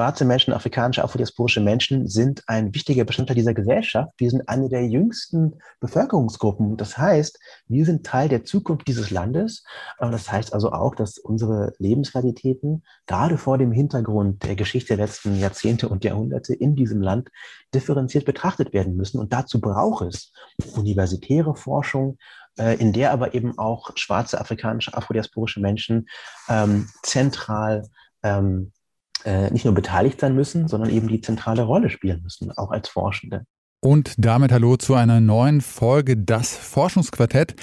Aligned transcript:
Schwarze 0.00 0.24
Menschen, 0.24 0.54
afrikanische, 0.54 1.04
afrodiasporische 1.04 1.60
Menschen 1.60 2.08
sind 2.08 2.42
ein 2.46 2.74
wichtiger 2.74 3.04
Bestandteil 3.04 3.36
dieser 3.36 3.52
Gesellschaft. 3.52 4.14
Wir 4.16 4.30
sind 4.30 4.48
eine 4.48 4.70
der 4.70 4.86
jüngsten 4.86 5.60
Bevölkerungsgruppen. 5.78 6.78
Das 6.78 6.96
heißt, 6.96 7.38
wir 7.68 7.84
sind 7.84 8.06
Teil 8.06 8.30
der 8.30 8.44
Zukunft 8.44 8.88
dieses 8.88 9.10
Landes. 9.10 9.62
Das 9.98 10.32
heißt 10.32 10.54
also 10.54 10.72
auch, 10.72 10.94
dass 10.94 11.18
unsere 11.18 11.74
Lebensrealitäten 11.76 12.82
gerade 13.06 13.36
vor 13.36 13.58
dem 13.58 13.72
Hintergrund 13.72 14.42
der 14.42 14.56
Geschichte 14.56 14.96
der 14.96 15.04
letzten 15.04 15.38
Jahrzehnte 15.38 15.90
und 15.90 16.02
Jahrhunderte 16.02 16.54
in 16.54 16.76
diesem 16.76 17.02
Land 17.02 17.28
differenziert 17.74 18.24
betrachtet 18.24 18.72
werden 18.72 18.96
müssen. 18.96 19.20
Und 19.20 19.34
dazu 19.34 19.60
braucht 19.60 20.06
es 20.06 20.32
universitäre 20.76 21.54
Forschung, 21.54 22.16
äh, 22.58 22.74
in 22.76 22.94
der 22.94 23.12
aber 23.12 23.34
eben 23.34 23.58
auch 23.58 23.90
schwarze, 23.96 24.40
afrikanische, 24.40 24.96
afrodiasporische 24.96 25.60
Menschen 25.60 26.08
ähm, 26.48 26.88
zentral 27.02 27.86
ähm, 28.22 28.72
äh, 29.24 29.50
nicht 29.50 29.64
nur 29.64 29.74
beteiligt 29.74 30.20
sein 30.20 30.34
müssen, 30.34 30.68
sondern 30.68 30.90
eben 30.90 31.08
die 31.08 31.20
zentrale 31.20 31.62
Rolle 31.62 31.90
spielen 31.90 32.22
müssen, 32.22 32.50
auch 32.52 32.70
als 32.70 32.88
Forschende. 32.88 33.44
Und 33.82 34.14
damit 34.18 34.52
hallo 34.52 34.76
zu 34.76 34.94
einer 34.94 35.20
neuen 35.20 35.60
Folge 35.60 36.16
Das 36.16 36.54
Forschungsquartett. 36.54 37.54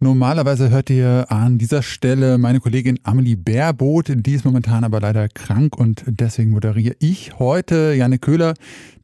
Normalerweise 0.00 0.70
hört 0.70 0.90
ihr 0.90 1.26
an 1.28 1.58
dieser 1.58 1.82
Stelle 1.82 2.38
meine 2.38 2.60
Kollegin 2.60 3.00
Amelie 3.02 3.34
Baerboot, 3.34 4.12
die 4.14 4.34
ist 4.34 4.44
momentan 4.44 4.84
aber 4.84 5.00
leider 5.00 5.28
krank 5.28 5.76
und 5.76 6.04
deswegen 6.06 6.50
moderiere 6.50 6.94
ich 7.00 7.40
heute, 7.40 7.94
Janne 7.94 8.20
Köhler, 8.20 8.54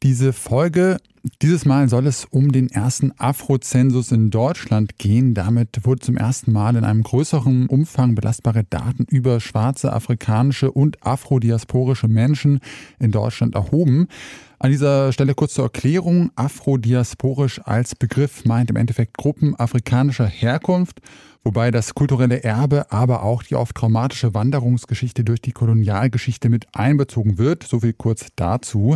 diese 0.03 0.31
Folge. 0.31 0.97
Dieses 1.41 1.65
Mal 1.65 1.89
soll 1.89 2.05
es 2.05 2.25
um 2.25 2.51
den 2.51 2.69
ersten 2.69 3.11
Afrozensus 3.17 4.11
in 4.11 4.29
Deutschland 4.29 4.99
gehen. 4.99 5.33
Damit 5.33 5.83
wurde 5.83 6.01
zum 6.01 6.17
ersten 6.17 6.51
Mal 6.51 6.75
in 6.75 6.83
einem 6.83 7.01
größeren 7.01 7.65
Umfang 7.65 8.13
belastbare 8.13 8.63
Daten 8.63 9.05
über 9.09 9.39
schwarze, 9.39 9.91
afrikanische 9.91 10.71
und 10.71 11.03
afrodiasporische 11.03 12.07
Menschen 12.07 12.59
in 12.99 13.09
Deutschland 13.09 13.55
erhoben. 13.55 14.07
An 14.59 14.69
dieser 14.69 15.11
Stelle 15.13 15.33
kurz 15.33 15.55
zur 15.55 15.65
Erklärung. 15.65 16.29
Afrodiasporisch 16.35 17.59
als 17.65 17.95
Begriff 17.95 18.45
meint 18.45 18.69
im 18.69 18.75
Endeffekt 18.75 19.17
Gruppen 19.17 19.55
afrikanischer 19.55 20.27
Herkunft, 20.27 21.01
wobei 21.43 21.71
das 21.71 21.95
kulturelle 21.95 22.43
Erbe, 22.43 22.91
aber 22.91 23.23
auch 23.23 23.41
die 23.41 23.55
oft 23.55 23.75
traumatische 23.75 24.35
Wanderungsgeschichte 24.35 25.23
durch 25.23 25.41
die 25.41 25.53
Kolonialgeschichte 25.53 26.49
mit 26.49 26.67
einbezogen 26.73 27.39
wird. 27.39 27.63
So 27.63 27.79
viel 27.79 27.93
kurz 27.93 28.27
dazu. 28.35 28.95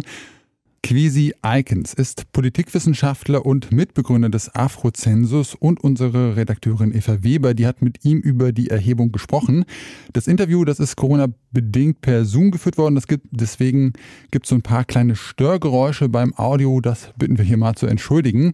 Kwesi 0.81 1.33
Eikens 1.41 1.93
ist 1.93 2.31
Politikwissenschaftler 2.31 3.45
und 3.45 3.71
Mitbegründer 3.71 4.29
des 4.29 4.53
Afrozensus 4.55 5.55
und 5.55 5.83
unsere 5.83 6.35
Redakteurin 6.35 6.93
Eva 6.93 7.23
Weber, 7.23 7.53
die 7.53 7.67
hat 7.67 7.81
mit 7.81 8.05
ihm 8.05 8.19
über 8.19 8.51
die 8.51 8.69
Erhebung 8.69 9.11
gesprochen. 9.11 9.65
Das 10.13 10.27
Interview, 10.27 10.65
das 10.65 10.79
ist 10.79 10.95
Corona-bedingt 10.95 12.01
per 12.01 12.25
Zoom 12.25 12.51
geführt 12.51 12.77
worden. 12.77 12.95
Das 12.95 13.07
gibt, 13.07 13.27
deswegen 13.31 13.93
gibt 14.31 14.45
es 14.45 14.49
so 14.49 14.55
ein 14.55 14.61
paar 14.61 14.85
kleine 14.85 15.15
Störgeräusche 15.15 16.09
beim 16.09 16.33
Audio. 16.35 16.81
Das 16.81 17.13
bitten 17.17 17.37
wir 17.37 17.45
hier 17.45 17.57
mal 17.57 17.75
zu 17.75 17.85
entschuldigen. 17.85 18.53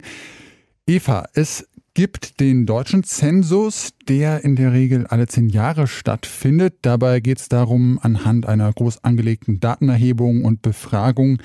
Eva, 0.86 1.26
es 1.34 1.66
gibt 1.94 2.40
den 2.40 2.66
deutschen 2.66 3.04
Zensus, 3.04 3.90
der 4.06 4.44
in 4.44 4.54
der 4.54 4.74
Regel 4.74 5.06
alle 5.06 5.26
zehn 5.28 5.48
Jahre 5.48 5.86
stattfindet. 5.86 6.74
Dabei 6.82 7.20
geht 7.20 7.38
es 7.38 7.48
darum, 7.48 7.98
anhand 8.02 8.46
einer 8.46 8.70
groß 8.70 9.02
angelegten 9.02 9.60
Datenerhebung 9.60 10.44
und 10.44 10.60
Befragung 10.60 11.38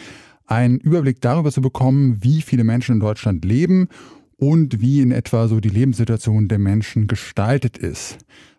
einen 0.52 0.80
Überblick 0.80 1.22
darüber 1.22 1.50
zu 1.50 1.62
bekommen, 1.62 2.18
wie 2.22 2.42
viele 2.42 2.66
Menschen 2.66 2.96
in 2.96 3.00
Deutschland 3.00 3.46
leben 3.46 3.88
und 4.36 4.82
wie 4.82 5.02
in 5.02 5.12
etwa 5.12 5.48
so 5.48 5.62
die 5.62 5.70
Lebenssituation 5.70 6.50
der 6.50 6.60
Menschen 6.60 7.08
gestaltet 7.08 7.78
ist. 7.78 8.18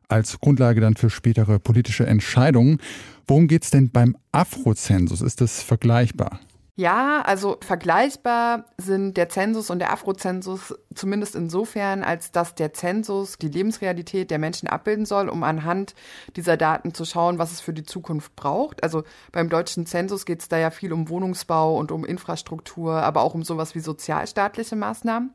Als 0.09 0.41
Grundlage 0.41 0.81
dann 0.81 0.97
für 0.97 1.11
spätere 1.11 1.59
politische 1.59 2.07
Entscheidungen. 2.07 2.79
Worum 3.27 3.47
geht 3.47 3.65
es 3.65 3.71
denn 3.71 3.91
beim 3.91 4.17
Afrozensus? 4.33 5.21
Ist 5.21 5.43
das 5.43 5.63
vergleichbar? 5.63 6.41
Ja, 6.75 7.21
also 7.21 7.59
vergleichbar 7.61 8.65
sind 8.79 9.19
der 9.19 9.29
Zensus 9.29 9.69
und 9.69 9.79
der 9.79 9.93
Afrozensus 9.93 10.75
zumindest 10.95 11.35
insofern, 11.35 12.03
als 12.03 12.33
dass 12.33 12.55
der 12.55 12.73
Zensus 12.73 13.37
die 13.37 13.49
Lebensrealität 13.49 14.31
der 14.31 14.39
Menschen 14.39 14.71
abbilden 14.71 15.05
soll, 15.05 15.29
um 15.29 15.43
anhand 15.43 15.95
dieser 16.35 16.57
Daten 16.57 16.95
zu 16.95 17.05
schauen, 17.05 17.39
was 17.39 17.53
es 17.53 17.61
für 17.61 17.75
die 17.75 17.83
Zukunft 17.83 18.35
braucht. 18.37 18.83
Also 18.83 19.05
beim 19.33 19.51
deutschen 19.51 19.85
Zensus 19.85 20.25
geht 20.25 20.41
es 20.41 20.49
da 20.49 20.57
ja 20.57 20.71
viel 20.71 20.95
um 20.95 21.11
Wohnungsbau 21.11 21.77
und 21.77 21.93
um 21.93 22.07
Infrastruktur, 22.07 22.95
aber 22.95 23.21
auch 23.21 23.35
um 23.35 23.43
sowas 23.43 23.75
wie 23.75 23.81
sozialstaatliche 23.81 24.75
Maßnahmen. 24.75 25.35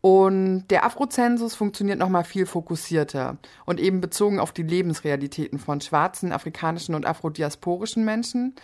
Und 0.00 0.66
der 0.70 0.84
Afrozensus 0.84 1.54
funktioniert 1.54 1.98
nochmal 1.98 2.24
viel 2.24 2.46
fokussierter 2.46 3.38
und 3.64 3.80
eben 3.80 4.00
bezogen 4.00 4.40
auf 4.40 4.52
die 4.52 4.62
Lebensrealitäten 4.62 5.58
von 5.58 5.80
schwarzen, 5.80 6.32
afrikanischen 6.32 6.94
und 6.94 7.06
afrodiasporischen 7.06 8.04
Menschen. 8.04 8.54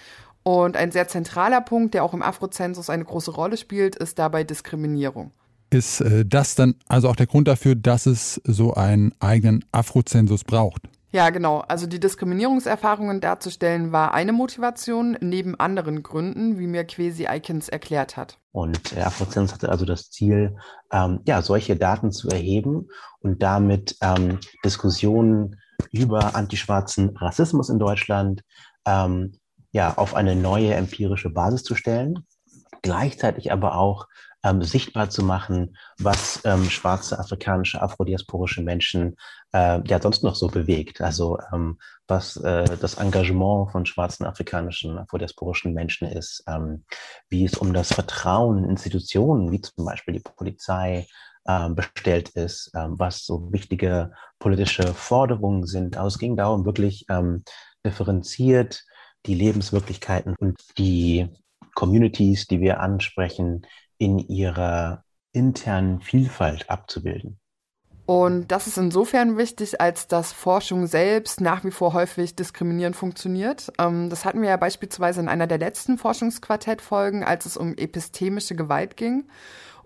Und 0.42 0.76
ein 0.76 0.91
sehr 0.91 1.08
zentraler 1.08 1.60
Punkt, 1.60 1.94
der 1.94 2.04
auch 2.04 2.14
im 2.14 2.22
Afrozensus 2.22 2.91
eine 2.91 3.04
große 3.04 3.30
Rolle 3.30 3.56
spielt, 3.56 3.97
ist 3.97 4.19
dabei 4.19 4.44
Diskriminierung. 4.44 5.32
Ist 5.70 6.00
äh, 6.00 6.25
das 6.26 6.54
dann 6.54 6.75
also 6.86 7.08
auch 7.08 7.16
der 7.16 7.26
Grund 7.26 7.48
dafür, 7.48 7.75
dass 7.75 8.06
es 8.06 8.41
so 8.44 8.75
einen 8.75 9.14
eigenen 9.20 9.64
Afrozensus 9.72 10.44
braucht? 10.44 10.82
Ja, 11.12 11.28
genau. 11.28 11.58
Also 11.69 11.86
die 11.86 12.00
Diskriminierungserfahrungen 12.00 13.20
darzustellen 13.20 13.92
war 13.92 14.14
eine 14.14 14.32
Motivation, 14.32 15.16
neben 15.20 15.60
anderen 15.60 16.02
Gründen, 16.02 16.58
wie 16.58 16.66
mir 16.66 16.84
Quesi 16.84 17.26
Eikens 17.26 17.69
erklärt 17.69 18.16
hat. 18.16 18.38
Und 18.50 18.97
der 18.97 19.06
Afrozensus 19.06 19.52
hatte 19.54 19.69
also 19.69 19.84
das 19.84 20.10
Ziel, 20.10 20.56
ähm, 20.91 21.20
ja, 21.26 21.42
solche 21.42 21.76
Daten 21.76 22.12
zu 22.12 22.28
erheben 22.28 22.88
und 23.20 23.42
damit 23.42 23.97
ähm, 24.00 24.41
Diskussionen 24.64 25.56
über 25.91 26.34
antischwarzen 26.34 27.14
Rassismus 27.16 27.69
in 27.69 27.78
Deutschland, 27.78 28.42
ähm, 28.86 29.32
ja, 29.72 29.97
auf 29.97 30.15
eine 30.15 30.37
neue 30.37 30.75
empirische 30.75 31.31
Basis 31.31 31.65
zu 31.65 31.75
stellen, 31.75 32.27
gleichzeitig 32.83 33.50
aber 33.53 33.77
auch 33.77 34.06
ähm, 34.44 34.62
sichtbar 34.62 35.09
zu 35.09 35.22
machen, 35.22 35.77
was 35.99 36.41
ähm, 36.44 36.69
schwarze, 36.69 37.19
afrikanische, 37.19 37.81
afrodiasporische 37.81 38.62
Menschen 38.62 39.16
äh, 39.53 39.81
ja 39.87 40.00
sonst 40.00 40.25
noch 40.25 40.34
so 40.34 40.49
bewegt. 40.49 41.00
Also 41.00 41.38
ähm, 41.53 41.78
was 42.09 42.37
äh, 42.37 42.65
das 42.81 42.94
Engagement 42.94 43.71
von 43.71 43.87
schwarzen, 43.87 44.27
afrikanischen, 44.27 44.99
afrodiasporischen 44.99 45.72
Menschen 45.75 46.09
ist, 46.09 46.43
ähm, 46.49 46.84
wie 47.28 47.44
es 47.44 47.55
um 47.55 47.72
das 47.72 47.93
Vertrauen 47.93 48.59
in 48.59 48.71
Institutionen 48.71 49.53
wie 49.53 49.61
zum 49.61 49.84
Beispiel 49.84 50.15
die 50.15 50.21
Polizei 50.21 51.06
ähm, 51.47 51.75
bestellt 51.75 52.31
ist, 52.31 52.72
ähm, 52.75 52.97
was 52.99 53.25
so 53.25 53.53
wichtige 53.53 54.12
politische 54.38 54.93
Forderungen 54.93 55.66
sind. 55.66 55.97
Also 55.97 56.09
es 56.09 56.19
ging 56.19 56.37
darum, 56.37 56.65
wirklich 56.65 57.06
differenziert 57.84 58.84
die 59.27 59.34
Lebenswirklichkeiten 59.34 60.34
und 60.38 60.59
die 60.78 61.28
Communities, 61.75 62.47
die 62.47 62.60
wir 62.60 62.81
ansprechen, 62.81 63.66
in 63.99 64.19
ihrer 64.19 65.05
internen 65.33 66.00
Vielfalt 66.00 66.69
abzubilden. 66.69 67.38
Und 68.05 68.49
das 68.49 68.66
ist 68.66 68.78
insofern 68.78 69.38
wichtig, 69.38 69.81
als 69.81 70.09
dass 70.09 70.32
Forschung 70.32 70.87
selbst 70.87 71.41
nach 71.41 71.65
wie 71.65 71.71
vor 71.71 71.93
häufig 71.93 72.34
diskriminierend 72.34 72.97
funktioniert. 72.97 73.72
Ähm, 73.78 74.11
das 74.11 74.25
hatten 74.25 74.43
wir 74.43 74.50
ja 74.50 74.56
beispielsweise 74.56 75.21
in 75.21 75.28
einer 75.28 75.47
der 75.47 75.59
letzten 75.59 75.99
Forschungsquartettfolgen, 75.99 77.23
als 77.23 77.46
es 77.46 77.56
um 77.56 77.76
epistemische 77.76 78.56
Gewalt 78.56 78.96
ging. 78.96 79.25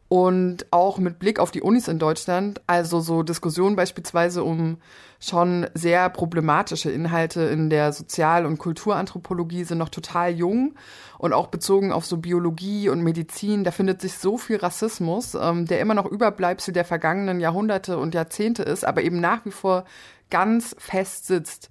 Und 0.09 0.67
auch 0.71 0.99
mit 0.99 1.19
Blick 1.19 1.41
auf 1.41 1.51
die 1.51 1.63
Unis 1.63 1.89
in 1.89 1.99
Deutschland, 1.99 2.61
also 2.69 3.01
so 3.01 3.25
Diskussionen 3.25 3.75
beispielsweise 3.75 4.45
um 4.45 4.79
schon 5.19 5.67
sehr 5.75 6.09
problematische 6.11 6.91
Inhalte 6.91 7.43
in 7.43 7.71
der 7.71 7.93
Sozial- 7.93 8.47
und 8.47 8.59
Kulturanthropologie 8.59 9.65
sind 9.65 9.79
noch 9.79 9.89
total 9.89 10.33
jung 10.33 10.75
und 11.19 11.33
auch 11.33 11.49
bezogen 11.49 11.91
auf 11.91 12.07
so 12.07 12.19
Biologie 12.19 12.89
und 12.89 13.03
Medizin, 13.03 13.65
da 13.65 13.71
findet 13.73 14.01
sich 14.01 14.19
so 14.19 14.39
viel 14.39 14.57
Rassismus, 14.57 15.35
ähm, 15.35 15.67
der 15.67 15.81
immer 15.81 15.95
noch 15.95 16.07
Überbleibsel 16.07 16.73
der 16.73 16.85
vergangenen 16.85 17.41
Jahrhunderte 17.41 17.99
und 17.99 18.15
Jahrzehnte 18.15 18.63
ist, 18.63 18.85
aber 18.85 19.03
eben 19.03 19.21
nach 19.21 19.45
wie 19.45 19.51
vor 19.51 19.85
ganz 20.31 20.77
fest 20.79 21.27
sitzt. 21.27 21.71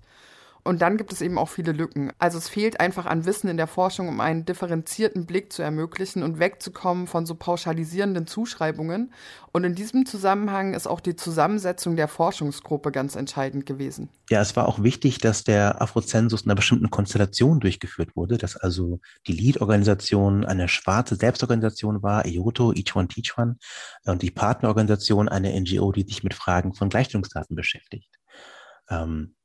Und 0.65 0.81
dann 0.81 0.97
gibt 0.97 1.13
es 1.13 1.21
eben 1.21 1.37
auch 1.37 1.49
viele 1.49 1.73
Lücken. 1.73 2.11
Also 2.17 2.39
es 2.39 2.49
fehlt 2.49 2.79
einfach 2.79 3.05
an 3.05 3.25
Wissen 3.25 3.47
in 3.49 3.57
der 3.57 3.67
Forschung, 3.67 4.09
um 4.09 4.19
einen 4.19 4.45
differenzierten 4.45 5.27
Blick 5.27 5.53
zu 5.53 5.61
ermöglichen 5.61 6.23
und 6.23 6.39
wegzukommen 6.39 7.05
von 7.05 7.27
so 7.27 7.35
pauschalisierenden 7.35 8.25
Zuschreibungen. 8.25 9.13
Und 9.51 9.63
in 9.63 9.75
diesem 9.75 10.07
Zusammenhang 10.07 10.73
ist 10.73 10.87
auch 10.87 11.01
die 11.01 11.15
Zusammensetzung 11.15 11.95
der 11.95 12.07
Forschungsgruppe 12.07 12.91
ganz 12.91 13.15
entscheidend 13.15 13.67
gewesen. 13.67 14.09
Ja, 14.31 14.41
es 14.41 14.55
war 14.55 14.67
auch 14.67 14.81
wichtig, 14.81 15.19
dass 15.19 15.43
der 15.43 15.83
Afrozensus 15.83 16.41
in 16.41 16.49
einer 16.49 16.55
bestimmten 16.55 16.89
Konstellation 16.89 17.59
durchgeführt 17.59 18.15
wurde, 18.15 18.39
dass 18.39 18.57
also 18.57 18.99
die 19.27 19.33
Lead-Organisation 19.33 20.45
eine 20.45 20.67
schwarze 20.67 21.15
Selbstorganisation 21.15 22.01
war, 22.01 22.25
IOTO, 22.25 22.73
Each 22.73 22.95
One 22.95 23.07
Teach 23.07 23.37
One, 23.37 23.57
und 24.05 24.23
die 24.23 24.31
Partnerorganisation 24.31 25.29
eine 25.29 25.53
NGO, 25.61 25.91
die 25.91 26.07
sich 26.07 26.23
mit 26.23 26.33
Fragen 26.33 26.73
von 26.73 26.89
Gleichstellungsdaten 26.89 27.55
beschäftigt. 27.55 28.09
Ähm, 28.89 29.35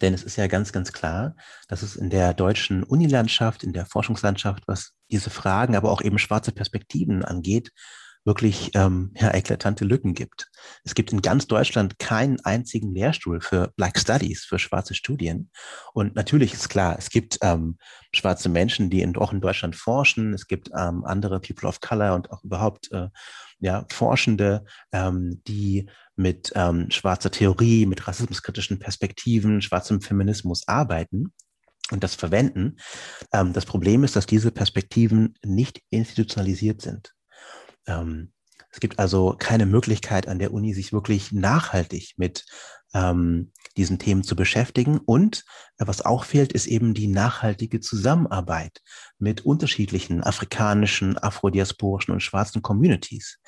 Denn 0.00 0.14
es 0.14 0.22
ist 0.22 0.36
ja 0.36 0.46
ganz, 0.46 0.72
ganz 0.72 0.92
klar, 0.92 1.36
dass 1.68 1.82
es 1.82 1.96
in 1.96 2.10
der 2.10 2.34
deutschen 2.34 2.82
Unilandschaft, 2.82 3.62
in 3.62 3.72
der 3.72 3.86
Forschungslandschaft, 3.86 4.64
was 4.66 4.92
diese 5.10 5.30
Fragen, 5.30 5.76
aber 5.76 5.90
auch 5.90 6.02
eben 6.02 6.18
schwarze 6.18 6.52
Perspektiven 6.52 7.24
angeht, 7.24 7.70
wirklich 8.24 8.70
ähm, 8.74 9.12
ja, 9.16 9.34
eklatante 9.34 9.84
Lücken 9.84 10.14
gibt. 10.14 10.50
Es 10.82 10.94
gibt 10.94 11.12
in 11.12 11.20
ganz 11.20 11.46
Deutschland 11.46 11.98
keinen 11.98 12.40
einzigen 12.40 12.94
Lehrstuhl 12.94 13.40
für 13.40 13.72
Black 13.76 13.98
Studies, 13.98 14.44
für 14.44 14.58
schwarze 14.58 14.94
Studien. 14.94 15.50
Und 15.92 16.14
natürlich 16.14 16.54
ist 16.54 16.70
klar, 16.70 16.96
es 16.98 17.10
gibt 17.10 17.38
ähm, 17.42 17.76
schwarze 18.12 18.48
Menschen, 18.48 18.88
die 18.88 19.02
in, 19.02 19.14
auch 19.16 19.32
in 19.32 19.42
Deutschland 19.42 19.76
forschen. 19.76 20.32
Es 20.32 20.46
gibt 20.46 20.70
ähm, 20.76 21.04
andere 21.04 21.38
People 21.40 21.68
of 21.68 21.80
Color 21.80 22.14
und 22.14 22.30
auch 22.30 22.42
überhaupt 22.42 22.90
äh, 22.92 23.08
ja, 23.64 23.86
Forschende, 23.90 24.66
ähm, 24.92 25.40
die 25.48 25.88
mit 26.16 26.52
ähm, 26.54 26.90
schwarzer 26.90 27.30
Theorie, 27.30 27.86
mit 27.86 28.06
rassismuskritischen 28.06 28.78
Perspektiven, 28.78 29.62
schwarzem 29.62 30.02
Feminismus 30.02 30.68
arbeiten 30.68 31.32
und 31.90 32.04
das 32.04 32.14
verwenden. 32.14 32.76
Ähm, 33.32 33.54
das 33.54 33.64
Problem 33.64 34.04
ist, 34.04 34.16
dass 34.16 34.26
diese 34.26 34.50
Perspektiven 34.50 35.34
nicht 35.42 35.80
institutionalisiert 35.88 36.82
sind. 36.82 37.14
Ähm, 37.86 38.32
es 38.70 38.80
gibt 38.80 38.98
also 38.98 39.34
keine 39.38 39.64
Möglichkeit 39.64 40.28
an 40.28 40.38
der 40.38 40.52
Uni, 40.52 40.74
sich 40.74 40.92
wirklich 40.92 41.32
nachhaltig 41.32 42.12
mit 42.18 42.44
ähm, 42.92 43.50
diesen 43.76 43.98
Themen 43.98 44.22
zu 44.22 44.36
beschäftigen. 44.36 44.98
Und 44.98 45.44
äh, 45.78 45.86
was 45.86 46.04
auch 46.04 46.24
fehlt, 46.24 46.52
ist 46.52 46.66
eben 46.66 46.94
die 46.94 47.08
nachhaltige 47.08 47.80
Zusammenarbeit 47.80 48.80
mit 49.18 49.44
unterschiedlichen 49.44 50.22
afrikanischen, 50.22 51.18
afrodiasporischen 51.18 52.12
und 52.12 52.20
schwarzen 52.20 52.62
Communities. 52.62 53.38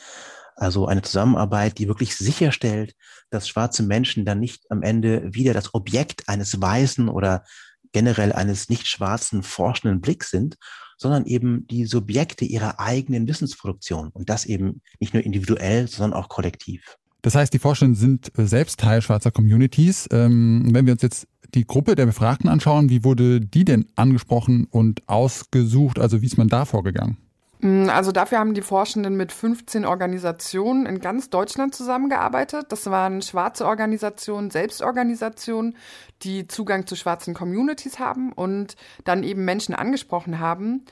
Also 0.56 0.86
eine 0.86 1.02
Zusammenarbeit, 1.02 1.78
die 1.78 1.86
wirklich 1.86 2.16
sicherstellt, 2.16 2.94
dass 3.30 3.48
schwarze 3.48 3.82
Menschen 3.82 4.24
dann 4.24 4.40
nicht 4.40 4.64
am 4.70 4.82
Ende 4.82 5.22
wieder 5.34 5.52
das 5.52 5.74
Objekt 5.74 6.28
eines 6.28 6.60
weißen 6.60 7.08
oder 7.08 7.44
generell 7.92 8.32
eines 8.32 8.68
nicht 8.68 8.86
schwarzen 8.86 9.42
forschenden 9.42 10.00
Blicks 10.00 10.30
sind, 10.30 10.56
sondern 10.98 11.26
eben 11.26 11.66
die 11.66 11.84
Subjekte 11.84 12.44
ihrer 12.44 12.80
eigenen 12.80 13.28
Wissensproduktion 13.28 14.08
und 14.10 14.30
das 14.30 14.46
eben 14.46 14.80
nicht 14.98 15.14
nur 15.14 15.22
individuell, 15.22 15.88
sondern 15.88 16.18
auch 16.18 16.28
kollektiv. 16.28 16.96
Das 17.26 17.34
heißt, 17.34 17.52
die 17.52 17.58
Forschenden 17.58 17.96
sind 17.96 18.38
äh, 18.38 18.46
selbst 18.46 18.78
Teil 18.78 19.02
schwarzer 19.02 19.32
Communities. 19.32 20.08
Ähm, 20.12 20.68
wenn 20.70 20.86
wir 20.86 20.92
uns 20.92 21.02
jetzt 21.02 21.26
die 21.56 21.66
Gruppe 21.66 21.96
der 21.96 22.06
Befragten 22.06 22.48
anschauen, 22.48 22.88
wie 22.88 23.02
wurde 23.02 23.40
die 23.40 23.64
denn 23.64 23.86
angesprochen 23.96 24.68
und 24.70 25.02
ausgesucht? 25.08 25.98
Also 25.98 26.22
wie 26.22 26.26
ist 26.26 26.38
man 26.38 26.46
da 26.46 26.64
vorgegangen? 26.64 27.16
Mm, 27.60 27.88
also 27.88 28.12
dafür 28.12 28.38
haben 28.38 28.54
die 28.54 28.62
Forschenden 28.62 29.16
mit 29.16 29.32
15 29.32 29.84
Organisationen 29.84 30.86
in 30.86 31.00
ganz 31.00 31.30
Deutschland 31.30 31.74
zusammengearbeitet. 31.74 32.66
Das 32.70 32.86
waren 32.90 33.22
schwarze 33.22 33.66
Organisationen, 33.66 34.50
Selbstorganisationen, 34.50 35.76
die 36.22 36.46
Zugang 36.48 36.86
zu 36.86 36.96
schwarzen 36.96 37.34
Communities 37.34 37.98
haben 37.98 38.32
und 38.32 38.76
dann 39.04 39.22
eben 39.22 39.44
Menschen 39.44 39.74
angesprochen 39.74 40.38
haben. 40.38 40.84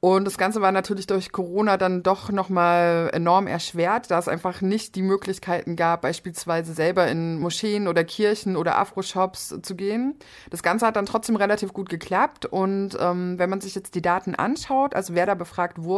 Und 0.00 0.26
das 0.26 0.38
Ganze 0.38 0.60
war 0.60 0.70
natürlich 0.70 1.08
durch 1.08 1.32
Corona 1.32 1.76
dann 1.76 2.04
doch 2.04 2.30
nochmal 2.30 3.10
enorm 3.12 3.48
erschwert, 3.48 4.10
da 4.10 4.18
es 4.18 4.28
einfach 4.28 4.60
nicht 4.60 4.94
die 4.94 5.02
Möglichkeiten 5.02 5.74
gab, 5.74 6.02
beispielsweise 6.02 6.72
selber 6.72 7.08
in 7.08 7.40
Moscheen 7.40 7.88
oder 7.88 8.04
Kirchen 8.04 8.56
oder 8.56 8.78
Afro-Shops 8.78 9.56
zu 9.60 9.74
gehen. 9.74 10.14
Das 10.50 10.62
Ganze 10.62 10.86
hat 10.86 10.94
dann 10.94 11.06
trotzdem 11.06 11.34
relativ 11.34 11.72
gut 11.72 11.88
geklappt. 11.88 12.46
Und 12.46 12.96
ähm, 13.00 13.38
wenn 13.38 13.50
man 13.50 13.60
sich 13.60 13.74
jetzt 13.74 13.96
die 13.96 14.02
Daten 14.02 14.36
anschaut, 14.36 14.94
also 14.94 15.14
wer 15.14 15.26
da 15.26 15.34
befragt 15.34 15.82
wurde, 15.82 15.97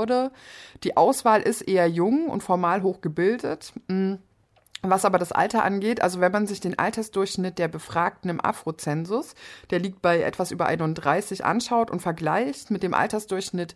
die 0.84 0.96
Auswahl 0.96 1.42
ist 1.42 1.62
eher 1.62 1.88
jung 1.88 2.28
und 2.28 2.42
formal 2.42 2.82
hochgebildet. 2.82 3.72
Mhm. 3.88 4.18
Was 4.82 5.04
aber 5.04 5.18
das 5.18 5.30
Alter 5.32 5.62
angeht, 5.62 6.00
also 6.00 6.20
wenn 6.20 6.32
man 6.32 6.46
sich 6.46 6.60
den 6.60 6.78
Altersdurchschnitt 6.78 7.58
der 7.58 7.68
Befragten 7.68 8.30
im 8.30 8.42
Afrozensus, 8.42 9.34
der 9.68 9.78
liegt 9.78 10.00
bei 10.00 10.22
etwas 10.22 10.52
über 10.52 10.66
31, 10.66 11.44
anschaut 11.44 11.90
und 11.90 12.00
vergleicht 12.00 12.70
mit 12.70 12.82
dem 12.82 12.94
Altersdurchschnitt 12.94 13.74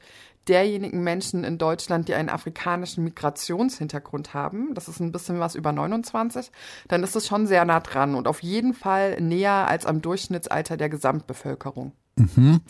derjenigen 0.49 1.03
Menschen 1.03 1.45
in 1.45 1.59
Deutschland, 1.59 2.09
die 2.09 2.15
einen 2.15 2.31
afrikanischen 2.31 3.05
Migrationshintergrund 3.05 4.33
haben, 4.33 4.75
das 4.75 4.89
ist 4.89 5.01
ein 5.01 5.13
bisschen 5.13 5.41
was 5.41 5.55
über 5.55 5.73
29, 5.73 6.51
dann 6.89 7.03
ist 7.03 7.17
es 7.17 7.27
schon 7.27 7.47
sehr 7.47 7.67
nah 7.67 7.81
dran 7.81 8.15
und 8.15 8.27
auf 8.27 8.43
jeden 8.43 8.73
Fall 8.73 9.21
näher 9.21 9.69
als 9.69 9.85
am 9.85 10.01
Durchschnittsalter 10.01 10.79
der 10.79 10.89
Gesamtbevölkerung. 10.89 11.93
Mhm. 12.17 12.61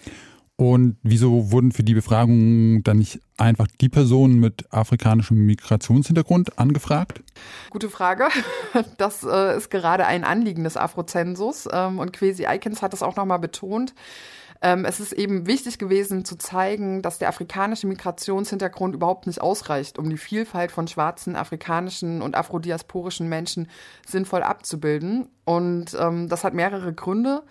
Und 0.56 0.99
wieso 1.03 1.51
wurden 1.51 1.73
für 1.73 1.83
die 1.83 1.95
Befragung 1.95 2.85
dann 2.85 2.99
nicht 2.99 3.21
einfach 3.37 3.67
die 3.81 3.89
Personen 3.89 4.39
mit 4.39 4.73
afrikanischem 4.73 5.45
Migrationshintergrund 5.47 6.59
angefragt? 6.59 7.23
Gute 7.71 7.91
Frage. 7.91 8.29
Das 8.99 9.23
äh, 9.23 9.56
ist 9.56 9.71
gerade 9.71 10.05
ein 10.05 10.25
Anliegen 10.25 10.65
des 10.65 10.77
Afrozensus 10.77 11.69
ähm, 11.73 12.01
und 12.01 12.12
Kwesi 12.12 12.47
Eikens 12.47 12.83
hat 12.83 12.93
das 12.93 13.05
auch 13.05 13.15
nochmal 13.15 13.39
betont. 13.39 13.95
Ähm, 14.65 14.85
es 14.85 14.99
ist 14.99 15.12
eben 15.12 15.47
wichtig 15.47 15.79
gewesen 15.79 16.25
zu 16.25 16.37
zeigen, 16.37 17.03
dass 17.03 17.19
der 17.19 17.29
afrikanische 17.29 17.87
Migrationshintergrund 17.87 18.95
überhaupt 18.95 19.27
nicht 19.27 19.41
ausreicht, 19.41 19.99
um 19.99 20.09
die 20.09 20.17
Vielfalt 20.17 20.73
von 20.73 20.89
schwarzen, 20.89 21.37
afrikanischen 21.37 22.23
und 22.23 22.35
afrodiasporischen 22.35 23.29
Menschen 23.29 23.69
sinnvoll 24.09 24.43
abzubilden. 24.43 25.29
Und 25.45 25.95
ähm, 26.01 26.29
das 26.29 26.45
hat 26.45 26.55
mehrere 26.55 26.93
Gründe. 26.93 27.43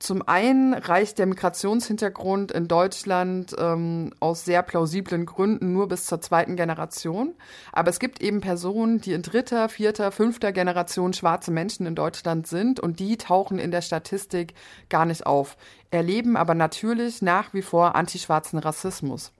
Zum 0.00 0.26
einen 0.28 0.74
reicht 0.74 1.18
der 1.18 1.26
Migrationshintergrund 1.26 2.52
in 2.52 2.68
Deutschland 2.68 3.54
ähm, 3.58 4.12
aus 4.20 4.44
sehr 4.44 4.62
plausiblen 4.62 5.26
Gründen 5.26 5.72
nur 5.72 5.88
bis 5.88 6.06
zur 6.06 6.20
zweiten 6.20 6.54
Generation. 6.54 7.34
Aber 7.72 7.90
es 7.90 7.98
gibt 7.98 8.22
eben 8.22 8.40
Personen, 8.40 9.00
die 9.00 9.12
in 9.12 9.22
dritter, 9.22 9.68
vierter, 9.68 10.12
fünfter 10.12 10.52
Generation 10.52 11.14
schwarze 11.14 11.50
Menschen 11.50 11.84
in 11.84 11.96
Deutschland 11.96 12.46
sind 12.46 12.78
und 12.78 13.00
die 13.00 13.16
tauchen 13.16 13.58
in 13.58 13.72
der 13.72 13.82
Statistik 13.82 14.54
gar 14.88 15.04
nicht 15.04 15.26
auf, 15.26 15.56
erleben 15.90 16.36
aber 16.36 16.54
natürlich 16.54 17.20
nach 17.20 17.52
wie 17.52 17.62
vor 17.62 17.96
antischwarzen 17.96 18.60
Rassismus. 18.60 19.32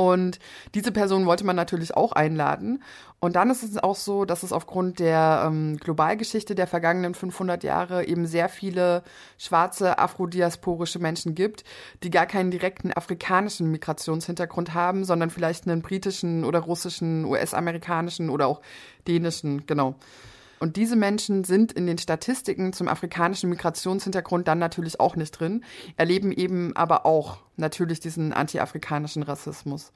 Und 0.00 0.38
diese 0.74 0.92
Person 0.92 1.26
wollte 1.26 1.44
man 1.44 1.56
natürlich 1.56 1.94
auch 1.94 2.12
einladen. 2.12 2.82
Und 3.18 3.36
dann 3.36 3.50
ist 3.50 3.62
es 3.62 3.76
auch 3.76 3.96
so, 3.96 4.24
dass 4.24 4.42
es 4.42 4.50
aufgrund 4.50 4.98
der 4.98 5.42
ähm, 5.46 5.76
Globalgeschichte 5.76 6.54
der 6.54 6.66
vergangenen 6.66 7.12
500 7.12 7.62
Jahre 7.62 8.06
eben 8.06 8.26
sehr 8.26 8.48
viele 8.48 9.02
schwarze 9.36 9.98
afrodiasporische 9.98 11.00
Menschen 11.00 11.34
gibt, 11.34 11.64
die 12.02 12.08
gar 12.08 12.24
keinen 12.24 12.50
direkten 12.50 12.94
afrikanischen 12.94 13.70
Migrationshintergrund 13.70 14.72
haben, 14.72 15.04
sondern 15.04 15.28
vielleicht 15.28 15.68
einen 15.68 15.82
britischen 15.82 16.46
oder 16.46 16.60
russischen, 16.60 17.26
US-amerikanischen 17.26 18.30
oder 18.30 18.46
auch 18.46 18.62
dänischen, 19.06 19.66
genau. 19.66 19.96
Und 20.60 20.76
diese 20.76 20.94
Menschen 20.94 21.42
sind 21.42 21.72
in 21.72 21.86
den 21.86 21.96
Statistiken 21.96 22.74
zum 22.74 22.86
afrikanischen 22.86 23.48
Migrationshintergrund 23.48 24.46
dann 24.46 24.58
natürlich 24.58 25.00
auch 25.00 25.16
nicht 25.16 25.32
drin, 25.32 25.64
erleben 25.96 26.32
eben 26.32 26.76
aber 26.76 27.06
auch 27.06 27.38
natürlich 27.56 27.98
diesen 27.98 28.34
anti-afrikanischen 28.34 29.22
Rassismus. 29.22 29.92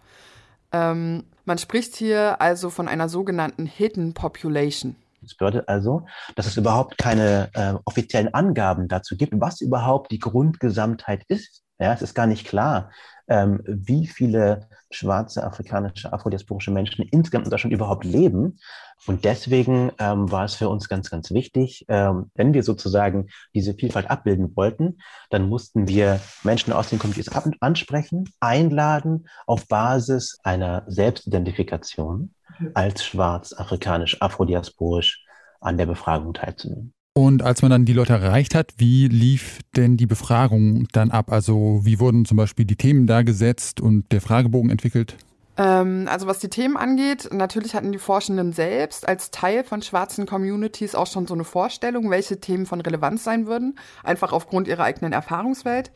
Ähm, 0.72 1.24
man 1.44 1.58
spricht 1.58 1.94
hier 1.96 2.40
also 2.40 2.70
von 2.70 2.88
einer 2.88 3.10
sogenannten 3.10 3.66
Hidden 3.66 4.14
Population. 4.14 4.96
Das 5.20 5.34
bedeutet 5.34 5.68
also, 5.68 6.06
dass 6.34 6.46
es 6.46 6.56
überhaupt 6.56 6.96
keine 6.96 7.50
äh, 7.52 7.74
offiziellen 7.84 8.32
Angaben 8.32 8.88
dazu 8.88 9.16
gibt, 9.16 9.38
was 9.38 9.60
überhaupt 9.60 10.10
die 10.12 10.18
Grundgesamtheit 10.18 11.24
ist. 11.28 11.62
Ja, 11.78 11.92
es 11.92 12.02
ist 12.02 12.14
gar 12.14 12.26
nicht 12.26 12.46
klar, 12.46 12.90
ähm, 13.28 13.60
wie 13.64 14.06
viele 14.06 14.68
schwarze, 14.90 15.44
afrikanische, 15.44 16.12
afrodiasporische 16.12 16.70
Menschen 16.70 17.04
insgesamt 17.10 17.46
in 17.46 17.50
Deutschland 17.50 17.74
überhaupt 17.74 18.04
leben. 18.04 18.58
Und 19.06 19.24
deswegen 19.24 19.92
ähm, 19.98 20.30
war 20.30 20.44
es 20.44 20.54
für 20.54 20.68
uns 20.68 20.88
ganz, 20.88 21.10
ganz 21.10 21.30
wichtig, 21.30 21.84
ähm, 21.88 22.30
wenn 22.34 22.54
wir 22.54 22.62
sozusagen 22.62 23.28
diese 23.54 23.74
Vielfalt 23.74 24.10
abbilden 24.10 24.54
wollten, 24.56 24.98
dann 25.30 25.48
mussten 25.48 25.88
wir 25.88 26.20
Menschen 26.42 26.72
aus 26.72 26.90
den 26.90 26.98
Communities 26.98 27.30
ansprechen, 27.60 28.28
einladen 28.40 29.26
auf 29.46 29.66
Basis 29.68 30.38
einer 30.42 30.84
Selbstidentifikation 30.86 32.34
als 32.74 33.04
schwarz, 33.04 33.52
afrikanisch, 33.52 34.22
afrodiasporisch 34.22 35.24
an 35.60 35.76
der 35.76 35.86
Befragung 35.86 36.34
teilzunehmen. 36.34 36.94
Und 37.16 37.42
als 37.42 37.62
man 37.62 37.70
dann 37.70 37.84
die 37.84 37.92
Leute 37.92 38.12
erreicht 38.12 38.56
hat, 38.56 38.74
wie 38.76 39.06
lief 39.06 39.60
denn 39.76 39.96
die 39.96 40.06
Befragung 40.06 40.88
dann 40.90 41.12
ab? 41.12 41.30
Also 41.30 41.80
wie 41.84 42.00
wurden 42.00 42.24
zum 42.24 42.36
Beispiel 42.36 42.64
die 42.64 42.74
Themen 42.74 43.06
da 43.06 43.22
gesetzt 43.22 43.80
und 43.80 44.10
der 44.10 44.20
Fragebogen 44.20 44.68
entwickelt? 44.68 45.16
Ähm, 45.56 46.08
also 46.10 46.26
was 46.26 46.40
die 46.40 46.48
Themen 46.48 46.76
angeht, 46.76 47.28
natürlich 47.32 47.76
hatten 47.76 47.92
die 47.92 47.98
Forschenden 47.98 48.52
selbst 48.52 49.06
als 49.06 49.30
Teil 49.30 49.62
von 49.62 49.82
schwarzen 49.82 50.26
Communities 50.26 50.96
auch 50.96 51.06
schon 51.06 51.28
so 51.28 51.34
eine 51.34 51.44
Vorstellung, 51.44 52.10
welche 52.10 52.40
Themen 52.40 52.66
von 52.66 52.80
Relevanz 52.80 53.22
sein 53.22 53.46
würden, 53.46 53.78
einfach 54.02 54.32
aufgrund 54.32 54.66
ihrer 54.66 54.82
eigenen 54.82 55.12
Erfahrungswelt. 55.12 55.92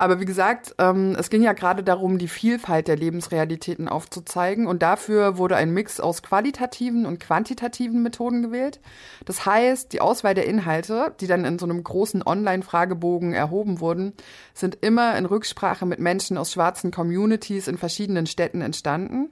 Aber 0.00 0.18
wie 0.18 0.24
gesagt, 0.24 0.74
ähm, 0.78 1.14
es 1.18 1.28
ging 1.28 1.42
ja 1.42 1.52
gerade 1.52 1.82
darum, 1.82 2.16
die 2.16 2.26
Vielfalt 2.26 2.88
der 2.88 2.96
Lebensrealitäten 2.96 3.86
aufzuzeigen. 3.86 4.66
Und 4.66 4.80
dafür 4.80 5.36
wurde 5.36 5.56
ein 5.56 5.74
Mix 5.74 6.00
aus 6.00 6.22
qualitativen 6.22 7.04
und 7.04 7.20
quantitativen 7.20 8.02
Methoden 8.02 8.40
gewählt. 8.40 8.80
Das 9.26 9.44
heißt, 9.44 9.92
die 9.92 10.00
Auswahl 10.00 10.32
der 10.32 10.46
Inhalte, 10.46 11.14
die 11.20 11.26
dann 11.26 11.44
in 11.44 11.58
so 11.58 11.66
einem 11.66 11.84
großen 11.84 12.22
Online-Fragebogen 12.24 13.34
erhoben 13.34 13.80
wurden, 13.80 14.14
sind 14.54 14.78
immer 14.80 15.18
in 15.18 15.26
Rücksprache 15.26 15.84
mit 15.84 15.98
Menschen 15.98 16.38
aus 16.38 16.50
schwarzen 16.50 16.90
Communities 16.90 17.68
in 17.68 17.76
verschiedenen 17.76 18.24
Städten 18.24 18.62
entstanden. 18.62 19.28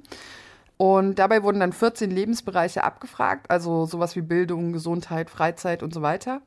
Und 0.78 1.18
dabei 1.18 1.42
wurden 1.42 1.58
dann 1.58 1.72
14 1.72 2.08
Lebensbereiche 2.08 2.84
abgefragt, 2.84 3.50
also 3.50 3.84
sowas 3.84 4.14
wie 4.14 4.20
Bildung, 4.20 4.72
Gesundheit, 4.72 5.28
Freizeit 5.28 5.82
und 5.82 5.92
so 5.92 6.02
weiter. 6.02 6.40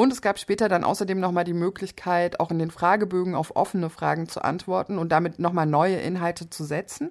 Und 0.00 0.14
es 0.14 0.22
gab 0.22 0.38
später 0.38 0.70
dann 0.70 0.82
außerdem 0.82 1.20
nochmal 1.20 1.44
die 1.44 1.52
Möglichkeit, 1.52 2.40
auch 2.40 2.50
in 2.50 2.58
den 2.58 2.70
Fragebögen 2.70 3.34
auf 3.34 3.54
offene 3.54 3.90
Fragen 3.90 4.30
zu 4.30 4.42
antworten 4.42 4.96
und 4.96 5.12
damit 5.12 5.38
nochmal 5.38 5.66
neue 5.66 5.96
Inhalte 5.96 6.48
zu 6.48 6.64
setzen. 6.64 7.10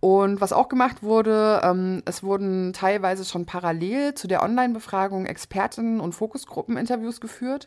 Und 0.00 0.40
was 0.40 0.54
auch 0.54 0.70
gemacht 0.70 1.02
wurde, 1.02 1.60
ähm, 1.62 2.00
es 2.06 2.22
wurden 2.22 2.72
teilweise 2.72 3.26
schon 3.26 3.44
parallel 3.44 4.14
zu 4.14 4.28
der 4.28 4.42
Online-Befragung 4.42 5.26
Expertinnen 5.26 6.00
und 6.00 6.14
Fokusgruppeninterviews 6.14 7.20
geführt, 7.20 7.66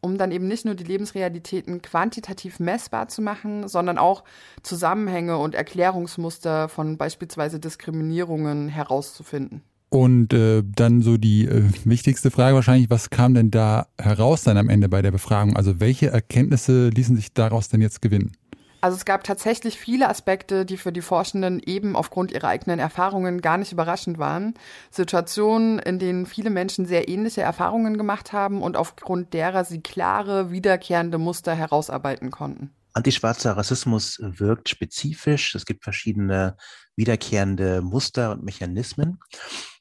um 0.00 0.18
dann 0.18 0.32
eben 0.32 0.48
nicht 0.48 0.64
nur 0.64 0.74
die 0.74 0.82
Lebensrealitäten 0.82 1.82
quantitativ 1.82 2.58
messbar 2.58 3.06
zu 3.06 3.22
machen, 3.22 3.68
sondern 3.68 3.96
auch 3.96 4.24
Zusammenhänge 4.64 5.38
und 5.38 5.54
Erklärungsmuster 5.54 6.68
von 6.68 6.96
beispielsweise 6.98 7.60
Diskriminierungen 7.60 8.68
herauszufinden. 8.68 9.62
Und 9.88 10.32
äh, 10.32 10.62
dann 10.64 11.00
so 11.00 11.16
die 11.16 11.46
äh, 11.46 11.62
wichtigste 11.84 12.30
Frage 12.30 12.56
wahrscheinlich, 12.56 12.90
was 12.90 13.10
kam 13.10 13.34
denn 13.34 13.50
da 13.50 13.86
heraus 13.98 14.42
dann 14.42 14.58
am 14.58 14.68
Ende 14.68 14.88
bei 14.88 15.00
der 15.00 15.12
Befragung? 15.12 15.56
Also 15.56 15.78
welche 15.80 16.08
Erkenntnisse 16.08 16.88
ließen 16.88 17.16
sich 17.16 17.32
daraus 17.32 17.68
denn 17.68 17.80
jetzt 17.80 18.02
gewinnen? 18.02 18.32
Also 18.80 18.96
es 18.96 19.04
gab 19.04 19.24
tatsächlich 19.24 19.78
viele 19.78 20.08
Aspekte, 20.08 20.64
die 20.64 20.76
für 20.76 20.92
die 20.92 21.00
Forschenden 21.00 21.60
eben 21.60 21.96
aufgrund 21.96 22.30
ihrer 22.30 22.48
eigenen 22.48 22.78
Erfahrungen 22.78 23.40
gar 23.40 23.58
nicht 23.58 23.72
überraschend 23.72 24.18
waren. 24.18 24.54
Situationen, 24.90 25.78
in 25.78 25.98
denen 25.98 26.26
viele 26.26 26.50
Menschen 26.50 26.86
sehr 26.86 27.08
ähnliche 27.08 27.40
Erfahrungen 27.40 27.96
gemacht 27.96 28.32
haben 28.32 28.62
und 28.62 28.76
aufgrund 28.76 29.34
derer 29.34 29.64
sie 29.64 29.80
klare, 29.80 30.50
wiederkehrende 30.50 31.18
Muster 31.18 31.54
herausarbeiten 31.54 32.30
konnten. 32.30 32.70
Antischwarzer 32.92 33.56
Rassismus 33.56 34.18
wirkt 34.20 34.68
spezifisch. 34.68 35.54
Es 35.54 35.66
gibt 35.66 35.84
verschiedene 35.84 36.56
wiederkehrende 36.96 37.82
Muster 37.82 38.32
und 38.32 38.42
Mechanismen. 38.42 39.18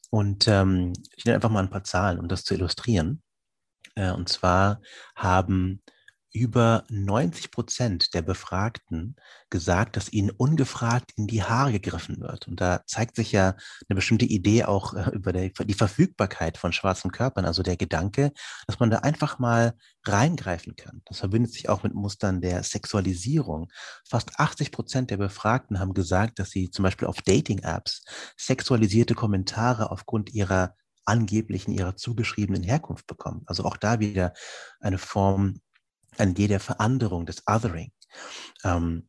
Und 0.10 0.48
ähm, 0.48 0.94
ich 1.16 1.26
nenne 1.26 1.36
einfach 1.36 1.50
mal 1.50 1.64
ein 1.64 1.70
paar 1.70 1.84
Zahlen, 1.84 2.20
um 2.20 2.28
das 2.28 2.44
zu 2.44 2.54
illustrieren. 2.54 3.22
Äh, 3.96 4.12
und 4.12 4.30
zwar 4.30 4.82
haben 5.16 5.82
über 6.36 6.84
90 6.90 7.50
Prozent 7.50 8.14
der 8.14 8.22
Befragten 8.22 9.16
gesagt, 9.50 9.96
dass 9.96 10.12
ihnen 10.12 10.32
ungefragt 10.32 11.12
in 11.16 11.28
die 11.28 11.44
Haare 11.44 11.72
gegriffen 11.72 12.20
wird. 12.20 12.48
Und 12.48 12.60
da 12.60 12.82
zeigt 12.86 13.16
sich 13.16 13.32
ja 13.32 13.56
eine 13.88 13.96
bestimmte 13.96 14.26
Idee 14.26 14.66
auch 14.66 14.94
äh, 14.94 15.10
über 15.12 15.32
die, 15.32 15.54
die 15.54 15.74
Verfügbarkeit 15.74 16.58
von 16.58 16.74
schwarzen 16.74 17.12
Körpern, 17.12 17.46
also 17.46 17.64
der 17.64 17.78
Gedanke, 17.78 18.32
dass 18.68 18.80
man 18.80 18.90
da 18.90 18.98
einfach 19.00 19.40
mal 19.40 19.76
reingreifen 20.06 20.76
kann. 20.76 21.02
Das 21.06 21.20
verbindet 21.20 21.54
sich 21.54 21.70
auch 21.70 21.84
mit 21.84 21.94
Mustern 21.94 22.42
der 22.42 22.64
Sexualisierung. 22.64 23.72
Fast 24.08 24.38
80 24.38 24.72
Prozent 24.72 25.12
der 25.12 25.18
Befragten 25.18 25.80
haben 25.80 25.94
gesagt, 25.94 26.40
dass 26.40 26.50
sie 26.50 26.70
zum 26.70 26.84
Beispiel 26.84 27.08
auf 27.08 27.22
Dating-Apps 27.22 28.04
sexualisierte 28.38 29.16
Kommentare 29.16 29.90
aufgrund 29.90 30.34
ihrer 30.34 30.76
angeblichen 31.06 31.72
ihrer 31.72 31.96
zugeschriebenen 31.96 32.64
Herkunft 32.64 33.08
bekommen. 33.08 33.44
Also 33.46 33.64
auch 33.64 33.78
da 33.78 34.00
wieder 34.00 34.34
eine 34.80 34.98
Form 34.98 35.62
Idee 36.20 36.48
der 36.48 36.60
Veranderung, 36.60 37.26
des 37.26 37.44
Othering. 37.48 37.92
Ähm, 38.64 39.08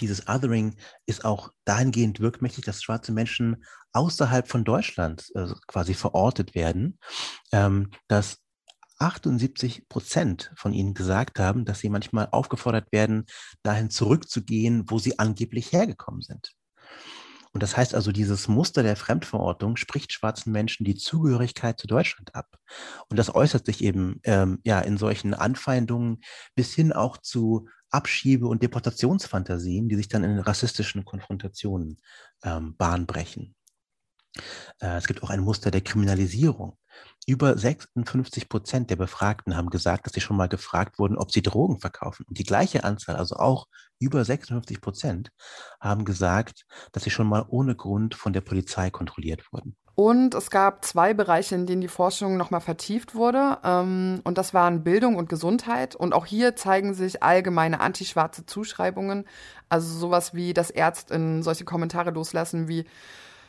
dieses 0.00 0.28
Othering 0.28 0.76
ist 1.06 1.24
auch 1.24 1.52
dahingehend 1.64 2.20
wirkmächtig, 2.20 2.64
dass 2.64 2.82
schwarze 2.82 3.12
Menschen 3.12 3.64
außerhalb 3.92 4.48
von 4.48 4.64
Deutschland 4.64 5.30
äh, 5.34 5.46
quasi 5.66 5.94
verortet 5.94 6.54
werden, 6.54 6.98
ähm, 7.52 7.90
dass 8.08 8.38
78 8.98 9.88
Prozent 9.88 10.52
von 10.56 10.72
ihnen 10.72 10.94
gesagt 10.94 11.38
haben, 11.38 11.64
dass 11.64 11.80
sie 11.80 11.90
manchmal 11.90 12.28
aufgefordert 12.30 12.90
werden, 12.92 13.26
dahin 13.62 13.90
zurückzugehen, 13.90 14.84
wo 14.88 14.98
sie 14.98 15.18
angeblich 15.18 15.72
hergekommen 15.72 16.22
sind. 16.22 16.52
Und 17.56 17.62
das 17.62 17.74
heißt 17.74 17.94
also, 17.94 18.12
dieses 18.12 18.48
Muster 18.48 18.82
der 18.82 18.96
Fremdverortung 18.96 19.78
spricht 19.78 20.12
schwarzen 20.12 20.52
Menschen 20.52 20.84
die 20.84 20.94
Zugehörigkeit 20.94 21.80
zu 21.80 21.86
Deutschland 21.86 22.34
ab. 22.34 22.58
Und 23.08 23.18
das 23.18 23.34
äußert 23.34 23.64
sich 23.64 23.82
eben 23.82 24.20
ähm, 24.24 24.58
ja 24.62 24.78
in 24.80 24.98
solchen 24.98 25.32
Anfeindungen 25.32 26.20
bis 26.54 26.74
hin 26.74 26.92
auch 26.92 27.16
zu 27.16 27.66
Abschiebe- 27.88 28.46
und 28.46 28.62
Deportationsfantasien, 28.62 29.88
die 29.88 29.96
sich 29.96 30.08
dann 30.08 30.22
in 30.22 30.38
rassistischen 30.38 31.06
Konfrontationen 31.06 31.96
ähm, 32.44 32.76
Bahn 32.76 33.06
brechen. 33.06 33.54
Äh, 34.82 34.98
es 34.98 35.06
gibt 35.06 35.22
auch 35.22 35.30
ein 35.30 35.40
Muster 35.40 35.70
der 35.70 35.80
Kriminalisierung. 35.80 36.76
Über 37.26 37.56
56 37.56 38.50
Prozent 38.50 38.90
der 38.90 38.96
Befragten 38.96 39.56
haben 39.56 39.70
gesagt, 39.70 40.04
dass 40.04 40.12
sie 40.12 40.20
schon 40.20 40.36
mal 40.36 40.50
gefragt 40.50 40.98
wurden, 40.98 41.16
ob 41.16 41.32
sie 41.32 41.40
Drogen 41.40 41.80
verkaufen. 41.80 42.26
Und 42.28 42.36
die 42.36 42.44
gleiche 42.44 42.84
Anzahl, 42.84 43.16
also 43.16 43.36
auch 43.36 43.66
über 43.98 44.24
56 44.24 44.80
Prozent, 44.80 45.30
haben 45.80 46.04
gesagt, 46.04 46.64
dass 46.92 47.04
sie 47.04 47.10
schon 47.10 47.28
mal 47.28 47.44
ohne 47.48 47.74
Grund 47.74 48.14
von 48.14 48.32
der 48.32 48.40
Polizei 48.40 48.90
kontrolliert 48.90 49.52
wurden. 49.52 49.76
Und 49.94 50.34
es 50.34 50.50
gab 50.50 50.84
zwei 50.84 51.14
Bereiche, 51.14 51.54
in 51.54 51.64
denen 51.64 51.80
die 51.80 51.88
Forschung 51.88 52.36
nochmal 52.36 52.60
vertieft 52.60 53.14
wurde. 53.14 53.56
Ähm, 53.64 54.20
und 54.24 54.36
das 54.36 54.52
waren 54.52 54.84
Bildung 54.84 55.16
und 55.16 55.30
Gesundheit. 55.30 55.96
Und 55.96 56.12
auch 56.12 56.26
hier 56.26 56.54
zeigen 56.54 56.92
sich 56.92 57.22
allgemeine 57.22 57.80
antischwarze 57.80 58.44
Zuschreibungen. 58.44 59.24
Also 59.70 59.98
sowas 59.98 60.34
wie, 60.34 60.52
dass 60.52 60.70
Ärztinnen 60.70 61.42
solche 61.42 61.64
Kommentare 61.64 62.10
loslassen 62.10 62.68
wie, 62.68 62.84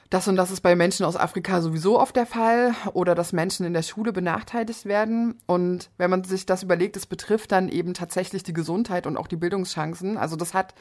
das 0.09 0.27
und 0.27 0.37
das 0.37 0.51
ist 0.51 0.61
bei 0.61 0.75
Menschen 0.75 1.05
aus 1.05 1.17
Afrika 1.17 1.61
sowieso 1.61 1.99
oft 1.99 2.15
der 2.15 2.25
Fall 2.25 2.73
oder 2.93 3.13
dass 3.13 3.33
Menschen 3.33 3.65
in 3.65 3.73
der 3.73 3.81
Schule 3.81 4.13
benachteiligt 4.13 4.85
werden. 4.85 5.35
Und 5.47 5.89
wenn 5.97 6.09
man 6.09 6.23
sich 6.23 6.45
das 6.45 6.63
überlegt, 6.63 6.95
es 6.95 7.05
betrifft 7.05 7.51
dann 7.51 7.67
eben 7.67 7.93
tatsächlich 7.93 8.43
die 8.43 8.53
Gesundheit 8.53 9.05
und 9.05 9.17
auch 9.17 9.27
die 9.27 9.35
Bildungschancen. 9.35 10.17
Also 10.17 10.37
das 10.37 10.53
hat 10.53 10.75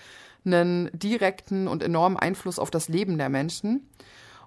einen 0.44 0.90
direkten 0.92 1.66
und 1.66 1.82
enormen 1.82 2.16
Einfluss 2.16 2.60
auf 2.60 2.70
das 2.70 2.88
Leben 2.88 3.18
der 3.18 3.28
Menschen. 3.28 3.90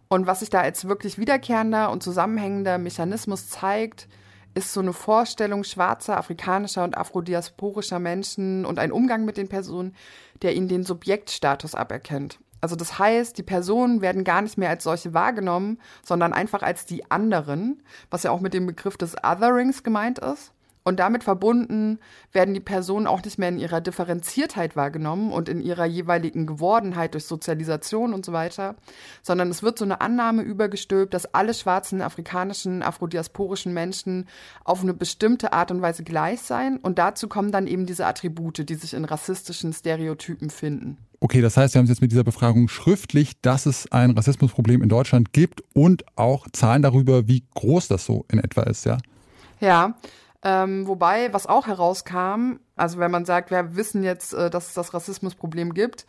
Und 0.07 0.27
was 0.27 0.39
sich 0.39 0.49
da 0.49 0.61
als 0.61 0.87
wirklich 0.87 1.17
wiederkehrender 1.17 1.91
und 1.91 2.01
zusammenhängender 2.01 2.77
Mechanismus 2.77 3.49
zeigt, 3.49 4.07
ist 4.55 4.73
so 4.73 4.79
eine 4.79 4.93
Vorstellung 4.93 5.63
schwarzer, 5.63 6.17
afrikanischer 6.17 6.83
und 6.83 6.97
afrodiasporischer 6.97 7.99
Menschen 7.99 8.65
und 8.65 8.79
ein 8.79 8.91
Umgang 8.91 9.25
mit 9.25 9.37
den 9.37 9.49
Personen, 9.49 9.93
der 10.41 10.55
ihnen 10.55 10.69
den 10.69 10.83
Subjektstatus 10.83 11.75
aberkennt. 11.75 12.39
Also 12.61 12.75
das 12.75 12.99
heißt, 12.99 13.37
die 13.37 13.43
Personen 13.43 14.01
werden 14.01 14.23
gar 14.23 14.41
nicht 14.41 14.57
mehr 14.57 14.69
als 14.69 14.83
solche 14.83 15.13
wahrgenommen, 15.13 15.79
sondern 16.03 16.33
einfach 16.33 16.61
als 16.61 16.85
die 16.85 17.09
anderen, 17.09 17.81
was 18.09 18.23
ja 18.23 18.31
auch 18.31 18.41
mit 18.41 18.53
dem 18.53 18.65
Begriff 18.65 18.97
des 18.97 19.15
Otherings 19.23 19.83
gemeint 19.83 20.19
ist. 20.19 20.51
Und 20.83 20.99
damit 20.99 21.23
verbunden 21.23 21.99
werden 22.31 22.53
die 22.53 22.59
Personen 22.59 23.05
auch 23.05 23.23
nicht 23.23 23.37
mehr 23.37 23.49
in 23.49 23.59
ihrer 23.59 23.81
Differenziertheit 23.81 24.75
wahrgenommen 24.75 25.31
und 25.31 25.49
in 25.49 25.61
ihrer 25.61 25.85
jeweiligen 25.85 26.45
Gewordenheit 26.45 27.13
durch 27.13 27.25
Sozialisation 27.25 28.13
und 28.13 28.25
so 28.25 28.33
weiter, 28.33 28.75
sondern 29.21 29.49
es 29.49 29.61
wird 29.61 29.77
so 29.77 29.85
eine 29.85 30.01
Annahme 30.01 30.41
übergestülpt, 30.41 31.13
dass 31.13 31.33
alle 31.33 31.53
schwarzen, 31.53 32.01
afrikanischen, 32.01 32.81
afrodiasporischen 32.81 33.73
Menschen 33.73 34.27
auf 34.63 34.81
eine 34.81 34.93
bestimmte 34.93 35.53
Art 35.53 35.69
und 35.71 35.81
Weise 35.81 36.03
gleich 36.03 36.41
seien. 36.41 36.77
Und 36.77 36.97
dazu 36.97 37.27
kommen 37.27 37.51
dann 37.51 37.67
eben 37.67 37.85
diese 37.85 38.05
Attribute, 38.05 38.67
die 38.67 38.75
sich 38.75 38.93
in 38.93 39.05
rassistischen 39.05 39.73
Stereotypen 39.73 40.49
finden. 40.49 40.97
Okay, 41.21 41.41
das 41.41 41.57
heißt, 41.57 41.73
wir 41.73 41.79
haben 41.79 41.85
es 41.85 41.89
jetzt 41.89 42.01
mit 42.01 42.13
dieser 42.13 42.23
Befragung 42.23 42.69
schriftlich, 42.69 43.41
dass 43.41 43.65
es 43.65 43.91
ein 43.91 44.11
Rassismusproblem 44.11 44.81
in 44.81 44.87
Deutschland 44.87 45.33
gibt 45.33 45.61
und 45.73 46.05
auch 46.15 46.47
Zahlen 46.53 46.81
darüber, 46.81 47.27
wie 47.27 47.43
groß 47.55 47.89
das 47.89 48.05
so 48.05 48.25
in 48.31 48.39
etwa 48.39 48.63
ist, 48.63 48.85
ja? 48.85 48.97
Ja, 49.59 49.95
ähm, 50.43 50.87
wobei, 50.87 51.33
was 51.33 51.47
auch 51.47 51.67
herauskam, 51.67 52.59
also 52.75 52.99
wenn 52.99 53.11
man 53.11 53.25
sagt, 53.25 53.51
wir 53.51 53.75
wissen 53.75 54.03
jetzt, 54.03 54.33
äh, 54.33 54.49
dass 54.49 54.67
es 54.67 54.73
das 54.73 54.93
Rassismusproblem 54.93 55.73
gibt, 55.73 56.05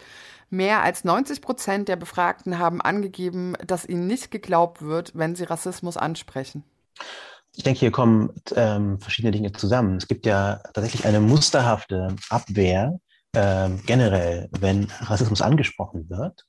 mehr 0.50 0.82
als 0.82 1.04
90 1.04 1.40
Prozent 1.40 1.88
der 1.88 1.96
Befragten 1.96 2.58
haben 2.58 2.80
angegeben, 2.80 3.54
dass 3.66 3.86
ihnen 3.86 4.06
nicht 4.06 4.30
geglaubt 4.30 4.82
wird, 4.82 5.12
wenn 5.14 5.34
sie 5.34 5.44
Rassismus 5.44 5.96
ansprechen. 5.96 6.64
Ich 7.56 7.64
denke, 7.64 7.80
hier 7.80 7.90
kommen 7.90 8.30
ähm, 8.54 9.00
verschiedene 9.00 9.32
Dinge 9.32 9.52
zusammen. 9.52 9.96
Es 9.96 10.06
gibt 10.06 10.26
ja 10.26 10.60
tatsächlich 10.74 11.04
eine 11.06 11.20
musterhafte 11.20 12.14
Abwehr 12.28 13.00
äh, 13.32 13.70
generell, 13.86 14.48
wenn 14.60 14.88
Rassismus 15.00 15.42
angesprochen 15.42 16.08
wird. 16.08 16.46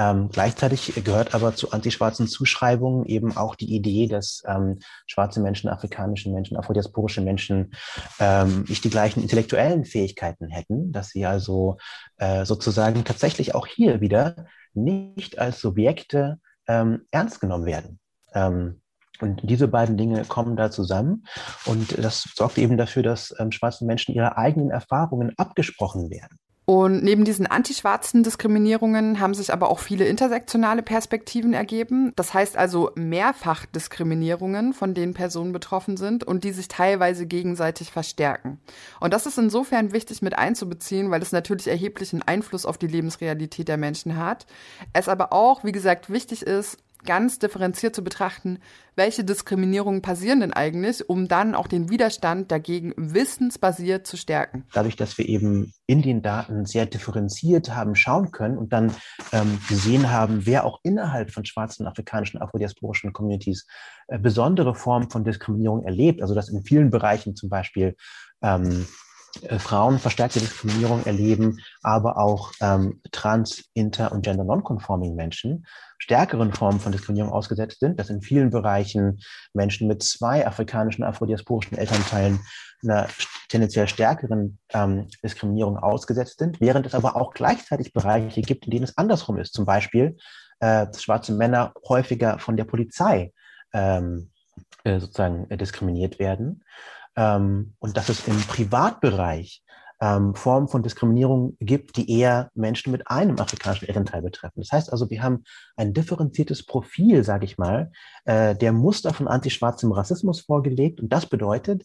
Ähm, 0.00 0.30
gleichzeitig 0.32 0.94
gehört 1.04 1.34
aber 1.34 1.54
zu 1.54 1.72
antischwarzen 1.72 2.26
Zuschreibungen 2.26 3.04
eben 3.04 3.36
auch 3.36 3.54
die 3.54 3.74
Idee, 3.74 4.06
dass 4.06 4.42
ähm, 4.46 4.78
schwarze 5.06 5.40
Menschen, 5.40 5.68
afrikanische 5.68 6.30
Menschen, 6.30 6.56
afrodiasporische 6.56 7.20
Menschen 7.20 7.72
ähm, 8.18 8.64
nicht 8.66 8.82
die 8.82 8.88
gleichen 8.88 9.20
intellektuellen 9.20 9.84
Fähigkeiten 9.84 10.48
hätten, 10.48 10.90
dass 10.90 11.10
sie 11.10 11.26
also 11.26 11.76
äh, 12.16 12.46
sozusagen 12.46 13.04
tatsächlich 13.04 13.54
auch 13.54 13.66
hier 13.66 14.00
wieder 14.00 14.46
nicht 14.72 15.38
als 15.38 15.60
Subjekte 15.60 16.38
ähm, 16.66 17.02
ernst 17.10 17.42
genommen 17.42 17.66
werden. 17.66 18.00
Ähm, 18.32 18.80
und 19.20 19.42
diese 19.42 19.68
beiden 19.68 19.98
Dinge 19.98 20.24
kommen 20.24 20.56
da 20.56 20.70
zusammen 20.70 21.26
und 21.66 22.02
das 22.02 22.22
sorgt 22.34 22.56
eben 22.56 22.78
dafür, 22.78 23.02
dass 23.02 23.34
ähm, 23.38 23.52
schwarze 23.52 23.84
Menschen 23.84 24.14
ihre 24.14 24.38
eigenen 24.38 24.70
Erfahrungen 24.70 25.34
abgesprochen 25.36 26.08
werden. 26.08 26.38
Und 26.70 27.02
neben 27.02 27.24
diesen 27.24 27.48
antischwarzen 27.48 28.22
Diskriminierungen 28.22 29.18
haben 29.18 29.34
sich 29.34 29.52
aber 29.52 29.70
auch 29.70 29.80
viele 29.80 30.04
intersektionale 30.04 30.82
Perspektiven 30.82 31.52
ergeben. 31.52 32.12
Das 32.14 32.32
heißt 32.32 32.56
also 32.56 32.92
Mehrfachdiskriminierungen, 32.94 34.72
von 34.72 34.94
denen 34.94 35.12
Personen 35.12 35.50
betroffen 35.50 35.96
sind 35.96 36.22
und 36.22 36.44
die 36.44 36.52
sich 36.52 36.68
teilweise 36.68 37.26
gegenseitig 37.26 37.90
verstärken. 37.90 38.60
Und 39.00 39.12
das 39.12 39.26
ist 39.26 39.36
insofern 39.36 39.92
wichtig 39.92 40.22
mit 40.22 40.38
einzubeziehen, 40.38 41.10
weil 41.10 41.22
es 41.22 41.32
natürlich 41.32 41.66
erheblichen 41.66 42.22
Einfluss 42.22 42.64
auf 42.64 42.78
die 42.78 42.86
Lebensrealität 42.86 43.66
der 43.66 43.76
Menschen 43.76 44.16
hat. 44.16 44.46
Es 44.92 45.08
aber 45.08 45.32
auch, 45.32 45.64
wie 45.64 45.72
gesagt, 45.72 46.08
wichtig 46.08 46.42
ist, 46.42 46.78
ganz 47.04 47.38
differenziert 47.38 47.94
zu 47.94 48.04
betrachten, 48.04 48.58
welche 48.96 49.24
Diskriminierungen 49.24 50.02
passieren 50.02 50.40
denn 50.40 50.52
eigentlich, 50.52 51.08
um 51.08 51.28
dann 51.28 51.54
auch 51.54 51.66
den 51.66 51.88
Widerstand 51.90 52.50
dagegen 52.50 52.92
wissensbasiert 52.96 54.06
zu 54.06 54.16
stärken. 54.16 54.64
Dadurch, 54.72 54.96
dass 54.96 55.16
wir 55.16 55.28
eben 55.28 55.72
in 55.86 56.02
den 56.02 56.22
Daten 56.22 56.66
sehr 56.66 56.86
differenziert 56.86 57.74
haben 57.74 57.94
schauen 57.94 58.30
können 58.30 58.58
und 58.58 58.72
dann 58.72 58.94
ähm, 59.32 59.58
gesehen 59.68 60.10
haben, 60.10 60.46
wer 60.46 60.64
auch 60.64 60.80
innerhalb 60.82 61.30
von 61.30 61.44
schwarzen 61.44 61.86
afrikanischen 61.86 62.40
afrodiasporischen 62.40 63.12
Communities 63.12 63.66
äh, 64.08 64.18
besondere 64.18 64.74
Formen 64.74 65.10
von 65.10 65.24
Diskriminierung 65.24 65.84
erlebt, 65.84 66.20
also 66.22 66.34
dass 66.34 66.48
in 66.48 66.62
vielen 66.62 66.90
Bereichen 66.90 67.36
zum 67.36 67.48
Beispiel 67.48 67.96
ähm, 68.42 68.86
äh, 69.42 69.58
Frauen 69.58 69.98
verstärkte 69.98 70.40
Diskriminierung 70.40 71.04
erleben, 71.04 71.58
aber 71.82 72.18
auch 72.18 72.52
ähm, 72.60 73.00
trans, 73.12 73.64
inter 73.74 74.12
und 74.12 74.22
gender 74.22 74.44
non-conforming 74.44 75.14
Menschen 75.14 75.66
stärkeren 76.00 76.52
Formen 76.52 76.80
von 76.80 76.92
Diskriminierung 76.92 77.32
ausgesetzt 77.32 77.80
sind, 77.80 78.00
dass 78.00 78.10
in 78.10 78.22
vielen 78.22 78.50
Bereichen 78.50 79.20
Menschen 79.52 79.86
mit 79.86 80.02
zwei 80.02 80.46
afrikanischen, 80.46 81.04
afrodiasporischen 81.04 81.76
Elternteilen 81.76 82.40
einer 82.82 83.06
tendenziell 83.48 83.86
stärkeren 83.86 84.58
ähm, 84.72 85.08
Diskriminierung 85.22 85.76
ausgesetzt 85.76 86.38
sind, 86.38 86.60
während 86.60 86.86
es 86.86 86.94
aber 86.94 87.16
auch 87.16 87.32
gleichzeitig 87.34 87.92
Bereiche 87.92 88.40
gibt, 88.40 88.64
in 88.64 88.70
denen 88.70 88.84
es 88.84 88.96
andersrum 88.96 89.38
ist. 89.38 89.52
Zum 89.52 89.66
Beispiel, 89.66 90.16
äh, 90.60 90.86
dass 90.86 91.02
schwarze 91.02 91.34
Männer 91.34 91.74
häufiger 91.86 92.38
von 92.38 92.56
der 92.56 92.64
Polizei 92.64 93.32
ähm, 93.74 94.30
äh, 94.84 94.98
sozusagen 94.98 95.50
äh, 95.50 95.58
diskriminiert 95.58 96.18
werden 96.18 96.64
ähm, 97.20 97.74
und 97.78 97.96
dass 97.98 98.08
es 98.08 98.26
im 98.26 98.36
Privatbereich 98.40 99.62
ähm, 100.00 100.34
Formen 100.34 100.68
von 100.68 100.82
Diskriminierung 100.82 101.58
gibt, 101.60 101.98
die 101.98 102.10
eher 102.10 102.50
Menschen 102.54 102.90
mit 102.92 103.08
einem 103.08 103.38
afrikanischen 103.38 103.86
Elternteil 103.88 104.22
betreffen. 104.22 104.60
Das 104.60 104.72
heißt 104.72 104.90
also, 104.90 105.10
wir 105.10 105.22
haben 105.22 105.44
ein 105.76 105.92
differenziertes 105.92 106.64
Profil, 106.64 107.22
sage 107.22 107.44
ich 107.44 107.58
mal, 107.58 107.92
äh, 108.24 108.56
der 108.56 108.72
Muster 108.72 109.12
von 109.12 109.28
antischwarzem 109.28 109.92
Rassismus 109.92 110.40
vorgelegt. 110.40 111.02
Und 111.02 111.12
das 111.12 111.26
bedeutet, 111.26 111.84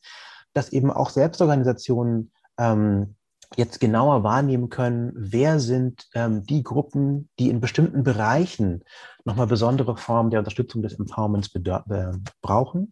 dass 0.54 0.72
eben 0.72 0.90
auch 0.90 1.10
Selbstorganisationen 1.10 2.32
ähm, 2.58 3.16
jetzt 3.58 3.80
genauer 3.80 4.24
wahrnehmen 4.24 4.70
können, 4.70 5.12
wer 5.16 5.60
sind 5.60 6.08
ähm, 6.14 6.44
die 6.44 6.64
Gruppen, 6.64 7.30
die 7.40 7.50
in 7.50 7.62
bestimmten 7.62 8.04
Bereichen 8.04 8.84
nochmal 9.24 9.48
besondere 9.48 9.98
Formen 9.98 10.30
der 10.30 10.40
Unterstützung 10.40 10.82
des 10.82 11.00
Empowerments 11.00 11.52
brauchen 12.42 12.92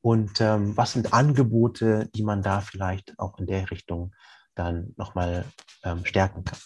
und 0.00 0.40
ähm, 0.40 0.76
was 0.76 0.92
sind 0.92 1.12
Angebote, 1.12 2.10
die 2.14 2.22
man 2.22 2.42
da 2.42 2.60
vielleicht 2.60 3.18
auch 3.18 3.38
in 3.38 3.46
der 3.46 3.70
Richtung 3.70 4.12
dann 4.54 4.92
nochmal 4.96 5.44
ähm, 5.84 6.04
stärken 6.04 6.44
kann. 6.44 6.58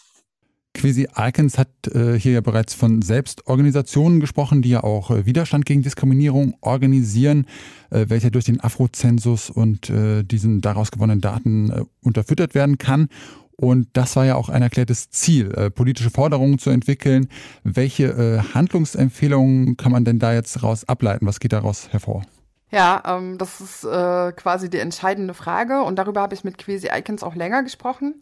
Quasi 0.77 1.09
Icons 1.17 1.57
hat 1.57 1.69
äh, 1.87 2.19
hier 2.19 2.33
ja 2.33 2.41
bereits 2.43 2.75
von 2.75 3.01
Selbstorganisationen 3.01 4.21
gesprochen, 4.21 4.61
die 4.61 4.69
ja 4.69 4.85
auch 4.85 5.11
äh, 5.11 5.25
Widerstand 5.25 5.65
gegen 5.65 5.83
Diskriminierung 5.83 6.55
organisieren, 6.61 7.47
äh, 7.91 8.05
welcher 8.09 8.31
durch 8.31 8.45
den 8.45 8.61
Afrozensus 8.61 9.51
und 9.51 9.91
diesen 9.91 10.61
daraus 10.61 10.91
gewonnenen 10.91 11.21
Daten 11.21 11.87
unterfüttert 12.03 12.55
werden 12.55 12.79
kann. 12.79 13.09
Und 13.57 13.89
das 13.95 14.17
war 14.17 14.27
ja 14.27 14.35
auch 14.37 14.49
ein 14.49 14.61
erklärtes 14.61 15.11
Ziel, 15.11 15.71
politische 15.71 16.11
Forderungen 16.11 16.59
zu 16.59 16.71
entwickeln. 16.71 17.29
Welche 17.65 18.45
Handlungsempfehlungen 18.53 19.77
kann 19.77 19.93
man 19.93 20.05
denn 20.05 20.19
da 20.19 20.35
jetzt 20.35 20.63
raus 20.63 20.87
ableiten? 20.87 21.27
Was 21.27 21.41
geht 21.41 21.53
daraus 21.53 21.89
hervor? 21.91 22.23
Ja, 22.71 23.03
ähm, 23.07 23.39
das 23.39 23.61
ist 23.61 23.85
äh, 23.85 24.33
quasi 24.33 24.69
die 24.69 24.79
entscheidende 24.79 25.35
Frage 25.35 25.83
und 25.83 25.97
darüber 25.97 26.21
habe 26.21 26.35
ich 26.35 26.45
mit 26.45 26.59
Quasi 26.59 26.89
Icons 26.93 27.23
auch 27.23 27.35
länger 27.35 27.63
gesprochen. 27.63 28.21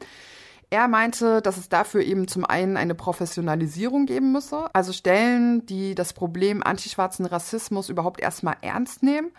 Er 0.75 0.89
meinte, 0.89 1.41
dass 1.41 1.57
es 1.57 1.69
dafür 1.69 2.03
eben 2.03 2.27
zum 2.27 2.45
einen 2.45 2.77
eine 2.77 2.97
Professionalisierung 2.97 4.07
geben 4.07 4.33
müsse, 4.33 4.67
also 4.73 4.93
Stellen, 4.93 5.65
die 5.67 5.95
das 5.95 6.15
Problem 6.15 6.65
antischwarzen 6.65 7.27
Rassismus 7.27 7.91
überhaupt 7.91 8.21
erstmal 8.21 8.57
ernst 8.61 9.05
nehmen 9.05 9.31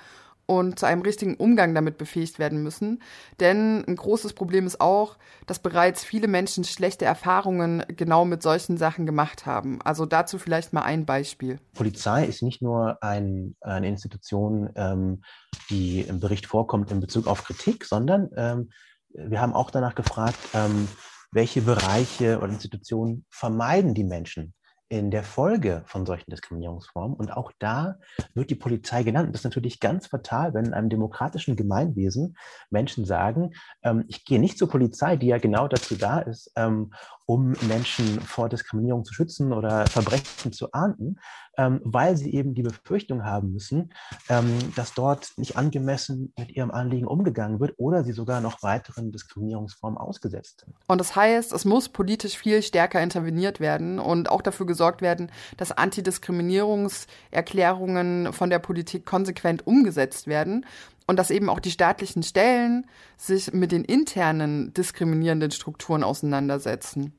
und 0.45 0.79
zu 0.79 0.85
einem 0.85 1.01
richtigen 1.01 1.35
Umgang 1.35 1.75
damit 1.75 1.97
befähigt 1.97 2.39
werden 2.39 2.63
müssen. 2.63 3.01
Denn 3.41 3.83
ein 3.85 3.97
großes 3.97 4.31
Problem 4.31 4.65
ist 4.65 4.79
auch, 4.79 5.17
dass 5.45 5.59
bereits 5.59 6.05
viele 6.05 6.29
Menschen 6.29 6.63
schlechte 6.63 7.03
Erfahrungen 7.03 7.83
genau 7.89 8.23
mit 8.23 8.41
solchen 8.41 8.77
Sachen 8.77 9.05
gemacht 9.05 9.45
haben. 9.45 9.81
Also 9.81 10.05
dazu 10.05 10.39
vielleicht 10.39 10.71
mal 10.71 10.83
ein 10.83 11.05
Beispiel. 11.05 11.59
Polizei 11.73 12.23
ist 12.23 12.43
nicht 12.43 12.61
nur 12.61 13.03
ein, 13.03 13.57
eine 13.59 13.89
Institution, 13.89 14.69
ähm, 14.77 15.21
die 15.69 15.99
im 15.99 16.21
Bericht 16.21 16.45
vorkommt 16.45 16.91
in 16.91 17.01
Bezug 17.01 17.27
auf 17.27 17.43
Kritik, 17.43 17.83
sondern 17.83 18.29
ähm, 18.37 18.69
wir 19.09 19.41
haben 19.41 19.53
auch 19.53 19.69
danach 19.69 19.95
gefragt, 19.95 20.37
ähm, 20.53 20.87
welche 21.31 21.61
Bereiche 21.61 22.37
oder 22.39 22.49
Institutionen 22.49 23.25
vermeiden 23.29 23.93
die 23.93 24.03
Menschen 24.03 24.53
in 24.87 25.09
der 25.09 25.23
Folge 25.23 25.83
von 25.87 26.05
solchen 26.05 26.29
Diskriminierungsformen. 26.29 27.17
Und 27.17 27.31
auch 27.31 27.51
da 27.57 27.97
wird 28.35 28.51
die 28.51 28.55
Polizei 28.55 29.03
genannt. 29.03 29.29
Das 29.33 29.41
ist 29.41 29.45
natürlich 29.45 29.79
ganz 29.79 30.07
fatal, 30.07 30.53
wenn 30.53 30.65
in 30.65 30.73
einem 30.73 30.89
demokratischen 30.89 31.55
Gemeinwesen 31.55 32.37
Menschen 32.69 33.05
sagen, 33.05 33.51
ähm, 33.83 34.05
ich 34.07 34.25
gehe 34.25 34.39
nicht 34.39 34.59
zur 34.59 34.69
Polizei, 34.69 35.17
die 35.17 35.27
ja 35.27 35.39
genau 35.39 35.67
dazu 35.67 35.95
da 35.95 36.19
ist, 36.19 36.51
ähm, 36.55 36.93
um 37.25 37.53
Menschen 37.67 38.21
vor 38.21 38.47
Diskriminierung 38.49 39.03
zu 39.03 39.13
schützen 39.13 39.53
oder 39.53 39.85
Verbrechen 39.87 40.53
zu 40.53 40.71
ahnden, 40.71 41.17
ähm, 41.57 41.81
weil 41.83 42.15
sie 42.17 42.33
eben 42.33 42.53
die 42.53 42.61
Befürchtung 42.63 43.23
haben 43.23 43.51
müssen, 43.51 43.93
ähm, 44.29 44.73
dass 44.75 44.93
dort 44.93 45.31
nicht 45.37 45.55
angemessen 45.57 46.33
mit 46.37 46.51
ihrem 46.51 46.69
Anliegen 46.71 47.07
umgegangen 47.07 47.59
wird 47.59 47.73
oder 47.77 48.03
sie 48.03 48.11
sogar 48.11 48.41
noch 48.41 48.61
weiteren 48.61 49.11
Diskriminierungsformen 49.11 49.97
ausgesetzt 49.97 50.65
sind. 50.65 50.75
Und 50.87 50.99
das 50.99 51.15
heißt, 51.15 51.51
es 51.53 51.65
muss 51.65 51.89
politisch 51.89 52.37
viel 52.37 52.61
stärker 52.61 53.01
interveniert 53.01 53.59
werden 53.59 53.97
und 53.99 54.29
auch 54.29 54.43
dafür 54.43 54.67
gesorgt 54.67 55.01
werden, 55.01 55.31
dass 55.57 55.71
Antidiskriminierungserklärungen 55.71 58.33
von 58.33 58.49
der 58.49 58.59
Politik 58.59 59.05
konsequent 59.05 59.65
umgesetzt 59.65 60.27
werden 60.27 60.65
und 61.07 61.17
dass 61.17 61.31
eben 61.31 61.49
auch 61.49 61.59
die 61.59 61.71
staatlichen 61.71 62.23
Stellen 62.23 62.85
sich 63.17 63.53
mit 63.53 63.71
den 63.71 63.83
internen 63.85 64.73
diskriminierenden 64.73 65.51
Strukturen 65.51 66.03
auseinandersetzen. 66.03 67.13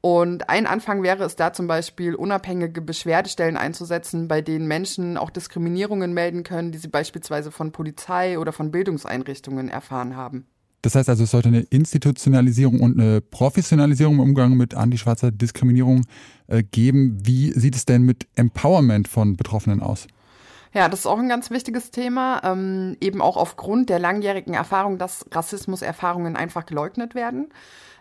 Und 0.00 0.48
ein 0.48 0.66
Anfang 0.66 1.02
wäre 1.02 1.24
es 1.24 1.34
da 1.34 1.52
zum 1.52 1.66
Beispiel, 1.66 2.14
unabhängige 2.14 2.80
Beschwerdestellen 2.80 3.56
einzusetzen, 3.56 4.28
bei 4.28 4.40
denen 4.40 4.68
Menschen 4.68 5.16
auch 5.16 5.30
Diskriminierungen 5.30 6.12
melden 6.14 6.44
können, 6.44 6.70
die 6.70 6.78
sie 6.78 6.86
beispielsweise 6.86 7.50
von 7.50 7.72
Polizei 7.72 8.38
oder 8.38 8.52
von 8.52 8.70
Bildungseinrichtungen 8.70 9.68
erfahren 9.68 10.14
haben. 10.14 10.46
Das 10.82 10.94
heißt 10.94 11.08
also, 11.08 11.24
es 11.24 11.32
sollte 11.32 11.48
eine 11.48 11.62
Institutionalisierung 11.62 12.78
und 12.78 13.00
eine 13.00 13.20
Professionalisierung 13.20 14.14
im 14.14 14.20
Umgang 14.20 14.56
mit 14.56 14.74
antischwarzer 14.74 15.32
Diskriminierung 15.32 16.04
äh, 16.46 16.62
geben. 16.62 17.18
Wie 17.26 17.50
sieht 17.50 17.74
es 17.74 17.86
denn 17.86 18.02
mit 18.02 18.28
Empowerment 18.36 19.08
von 19.08 19.36
Betroffenen 19.36 19.82
aus? 19.82 20.06
Ja, 20.72 20.88
das 20.88 21.00
ist 21.00 21.06
auch 21.06 21.18
ein 21.18 21.28
ganz 21.28 21.50
wichtiges 21.50 21.90
Thema, 21.90 22.42
ähm, 22.44 22.96
eben 23.00 23.22
auch 23.22 23.36
aufgrund 23.36 23.88
der 23.88 23.98
langjährigen 23.98 24.54
Erfahrung, 24.54 24.98
dass 24.98 25.24
Rassismuserfahrungen 25.30 26.36
einfach 26.36 26.66
geleugnet 26.66 27.14
werden. 27.14 27.48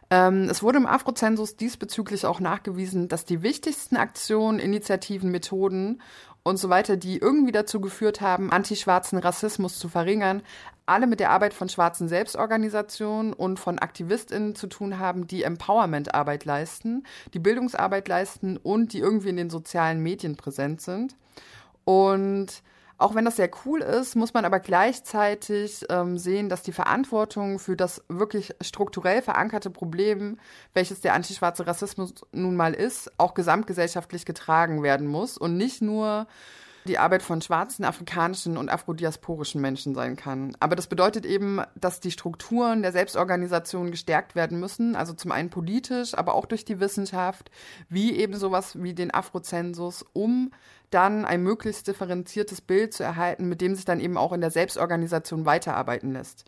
Ähm, 0.09 0.49
es 0.49 0.61
wurde 0.61 0.77
im 0.77 0.85
Afrozensus 0.85 1.55
diesbezüglich 1.55 2.25
auch 2.25 2.39
nachgewiesen, 2.39 3.07
dass 3.07 3.25
die 3.25 3.41
wichtigsten 3.41 3.97
Aktionen, 3.97 4.59
Initiativen, 4.59 5.31
Methoden 5.31 6.01
und 6.43 6.57
so 6.57 6.69
weiter, 6.69 6.95
die 6.95 7.17
irgendwie 7.17 7.51
dazu 7.51 7.81
geführt 7.81 8.21
haben, 8.21 8.51
antischwarzen 8.51 9.17
Rassismus 9.17 9.79
zu 9.79 9.89
verringern, 9.89 10.43
alle 10.85 11.07
mit 11.07 11.19
der 11.19 11.31
Arbeit 11.31 11.55
von 11.55 11.69
schwarzen 11.69 12.07
Selbstorganisationen 12.07 13.33
und 13.33 13.59
von 13.59 13.79
AktivistInnen 13.79 14.53
zu 14.53 14.67
tun 14.67 14.99
haben, 14.99 15.25
die 15.25 15.41
Empowerment-Arbeit 15.41 16.45
leisten, 16.45 17.03
die 17.33 17.39
Bildungsarbeit 17.39 18.07
leisten 18.07 18.57
und 18.57 18.93
die 18.93 18.99
irgendwie 18.99 19.29
in 19.29 19.37
den 19.37 19.49
sozialen 19.49 20.03
Medien 20.03 20.35
präsent 20.35 20.81
sind. 20.81 21.15
Und 21.85 22.61
auch 22.97 23.13
wenn 23.13 23.25
das 23.25 23.35
sehr 23.35 23.49
cool 23.65 23.81
ist, 23.81 24.15
muss 24.15 24.33
man 24.33 24.45
aber 24.45 24.59
gleichzeitig 24.59 25.85
ähm, 25.89 26.17
sehen, 26.17 26.47
dass 26.47 26.63
die 26.63 26.71
Verantwortung 26.71 27.59
für 27.59 27.75
das 27.75 28.03
wirklich 28.07 28.55
strukturell 28.61 29.21
verankerte 29.21 29.69
Problem, 29.69 30.39
welches 30.73 31.01
der 31.01 31.13
antischwarze 31.13 31.67
Rassismus 31.67 32.13
nun 32.31 32.55
mal 32.55 32.73
ist, 32.73 33.11
auch 33.17 33.33
gesamtgesellschaftlich 33.33 34.25
getragen 34.25 34.81
werden 34.81 35.07
muss 35.07 35.37
und 35.37 35.57
nicht 35.57 35.81
nur 35.81 36.27
die 36.87 36.97
Arbeit 36.97 37.23
von 37.23 37.41
schwarzen, 37.41 37.83
afrikanischen 37.83 38.57
und 38.57 38.69
afrodiasporischen 38.69 39.59
Menschen 39.59 39.95
sein 39.95 40.15
kann. 40.15 40.55
Aber 40.59 40.75
das 40.75 40.87
bedeutet 40.87 41.25
eben, 41.25 41.61
dass 41.75 41.99
die 41.99 42.11
Strukturen 42.11 42.81
der 42.81 42.91
Selbstorganisation 42.91 43.91
gestärkt 43.91 44.35
werden 44.35 44.59
müssen, 44.59 44.95
also 44.95 45.13
zum 45.13 45.31
einen 45.31 45.49
politisch, 45.49 46.15
aber 46.15 46.35
auch 46.35 46.45
durch 46.45 46.65
die 46.65 46.79
Wissenschaft, 46.79 47.51
wie 47.89 48.15
eben 48.15 48.35
sowas 48.35 48.81
wie 48.81 48.93
den 48.93 49.13
Afrozensus, 49.13 50.05
um 50.13 50.51
dann 50.91 51.25
ein 51.25 51.43
möglichst 51.43 51.87
differenziertes 51.87 52.61
Bild 52.61 52.93
zu 52.93 53.03
erhalten, 53.03 53.49
mit 53.49 53.61
dem 53.61 53.75
sich 53.75 53.85
dann 53.85 53.99
eben 53.99 54.17
auch 54.17 54.31
in 54.33 54.41
der 54.41 54.51
Selbstorganisation 54.51 55.45
weiterarbeiten 55.45 56.13
lässt. 56.13 56.45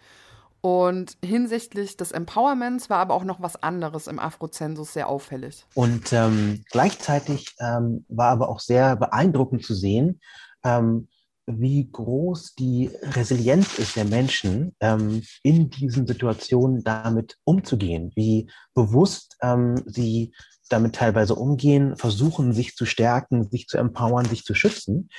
Und 0.62 1.18
hinsichtlich 1.24 1.98
des 1.98 2.12
Empowerments 2.12 2.90
war 2.90 3.00
aber 3.00 3.14
auch 3.14 3.24
noch 3.24 3.42
was 3.42 3.62
anderes 3.62 4.08
im 4.08 4.20
Afrozensus 4.20 4.94
sehr 4.94 5.08
auffällig. 5.08 5.66
Und 5.76 6.12
ähm, 6.14 6.64
gleichzeitig 6.72 7.56
ähm, 7.60 8.06
war 8.10 8.30
aber 8.30 8.50
auch 8.50 8.60
sehr 8.60 8.96
beeindruckend 8.96 9.64
zu 9.64 9.76
sehen, 9.76 10.20
ähm, 10.64 11.08
wie 11.46 11.90
groß 11.90 12.56
die 12.56 12.92
Resilienz 13.02 13.80
ist 13.80 13.96
der 13.96 14.04
Menschen, 14.06 14.76
ähm, 14.82 15.24
in 15.44 15.70
diesen 15.70 16.06
Situationen 16.06 16.84
damit 16.84 17.38
umzugehen, 17.46 18.12
wie 18.16 18.50
bewusst 18.74 19.38
ähm, 19.42 19.82
sie 19.86 20.34
damit 20.70 20.96
teilweise 20.96 21.36
umgehen, 21.36 21.96
versuchen, 21.96 22.52
sich 22.52 22.76
zu 22.76 22.86
stärken, 22.86 23.50
sich 23.50 23.68
zu 23.68 23.78
empowern, 23.78 24.26
sich 24.26 24.44
zu 24.44 24.54
schützen. 24.54 25.10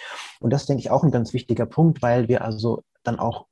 Und 0.40 0.52
das 0.52 0.66
denke 0.66 0.80
ich 0.80 0.90
auch 0.90 1.02
ein 1.02 1.10
ganz 1.10 1.32
wichtiger 1.32 1.64
Punkt, 1.64 2.02
weil 2.02 2.28
wir 2.28 2.44
also 2.44 2.82
dann 3.02 3.18
auch 3.18 3.46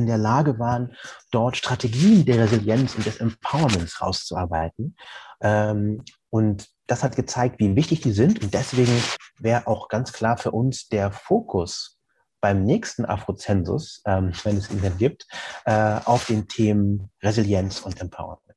in 0.00 0.06
der 0.06 0.18
Lage 0.18 0.58
waren, 0.58 0.94
dort 1.30 1.56
Strategien 1.56 2.24
der 2.24 2.40
Resilienz 2.40 2.94
und 2.94 3.06
des 3.06 3.18
Empowerments 3.18 4.00
rauszuarbeiten. 4.00 4.96
Ähm, 5.40 6.02
und 6.30 6.68
das 6.86 7.02
hat 7.02 7.16
gezeigt, 7.16 7.60
wie 7.60 7.76
wichtig 7.76 8.00
die 8.00 8.12
sind. 8.12 8.42
Und 8.42 8.54
deswegen 8.54 8.92
wäre 9.38 9.66
auch 9.66 9.88
ganz 9.88 10.12
klar 10.12 10.36
für 10.36 10.50
uns 10.50 10.88
der 10.88 11.12
Fokus 11.12 11.98
beim 12.40 12.64
nächsten 12.64 13.04
Afrozensus, 13.04 14.02
ähm, 14.06 14.32
wenn 14.44 14.56
es 14.56 14.70
ihn 14.70 14.82
dann 14.82 14.96
gibt, 14.96 15.26
äh, 15.66 16.00
auf 16.04 16.26
den 16.26 16.48
Themen 16.48 17.10
Resilienz 17.22 17.80
und 17.80 18.00
Empowerment. 18.00 18.49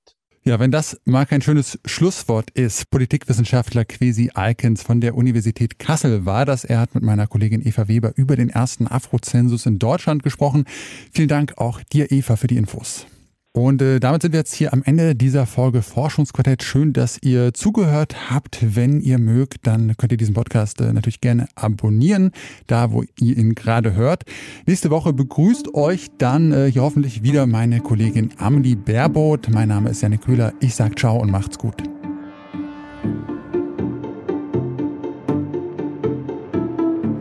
Ja, 0.45 0.60
wenn 0.60 0.71
das 0.71 0.99
mal 1.06 1.25
kein 1.25 1.41
schönes 1.41 1.79
Schlusswort 1.86 2.49
ist. 2.51 2.91
Politikwissenschaftler 2.91 3.86
Quesi 3.86 4.29
Alkens 4.34 4.84
von 4.84 4.99
der 4.99 5.15
Universität 5.15 5.79
Kassel 5.79 6.25
war 6.25 6.45
das. 6.45 6.65
Er 6.65 6.79
hat 6.79 6.95
mit 6.95 7.03
meiner 7.03 7.27
Kollegin 7.27 7.65
Eva 7.65 7.88
Weber 7.88 8.12
über 8.17 8.36
den 8.36 8.49
ersten 8.49 8.86
Afrozensus 8.86 9.65
in 9.65 9.79
Deutschland 9.79 10.21
gesprochen. 10.21 10.65
Vielen 11.13 11.29
Dank 11.29 11.53
auch 11.58 11.82
dir, 11.82 12.12
Eva, 12.12 12.36
für 12.36 12.47
die 12.47 12.58
Infos. 12.58 13.08
Und 13.56 13.84
äh, 13.84 14.00
damit 14.00 14.24
sind 14.24 14.32
wir 14.32 14.39
jetzt 14.39 14.56
hier 14.56 14.74
am 14.74 14.82
Ende 14.84 15.16
dieser 15.16 15.46
Folge 15.46 15.84
Forschungsquartett. 15.84 16.63
Schön, 16.63 16.92
dass 16.92 17.20
ihr 17.22 17.54
zugehört 17.54 18.32
habt. 18.32 18.76
Wenn 18.76 19.00
ihr 19.00 19.20
mögt, 19.20 19.68
dann 19.68 19.96
könnt 19.96 20.12
ihr 20.12 20.18
diesen 20.18 20.34
Podcast 20.34 20.82
äh, 20.82 20.92
natürlich 20.92 21.22
gerne 21.22 21.48
abonnieren, 21.54 22.32
da 22.66 22.92
wo 22.92 23.04
ihr 23.20 23.38
ihn 23.38 23.54
gerade 23.54 23.94
hört. 23.94 24.24
Nächste 24.66 24.89
Woche 24.89 25.13
begrüßt 25.13 25.76
euch 25.76 26.08
dann 26.18 26.52
äh, 26.52 26.72
hier 26.72 26.82
hoffentlich 26.82 27.22
wieder 27.22 27.46
meine 27.46 27.80
Kollegin 27.80 28.32
Amelie 28.39 28.76
Baerboth. 28.76 29.52
Mein 29.52 29.68
Name 29.68 29.92
ist 29.92 30.02
Janne 30.02 30.18
Köhler. 30.18 30.54
Ich 30.60 30.74
sag 30.74 30.98
ciao 30.98 31.18
und 31.20 31.30
macht's 31.30 31.60
gut. 31.60 31.76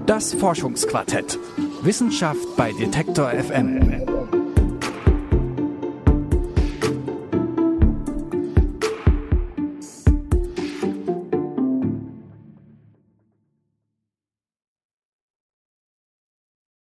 Das 0.06 0.32
Forschungsquartett. 0.32 1.38
Wissenschaft 1.82 2.56
bei 2.56 2.72
Detektor 2.72 3.30
FM. 3.30 4.11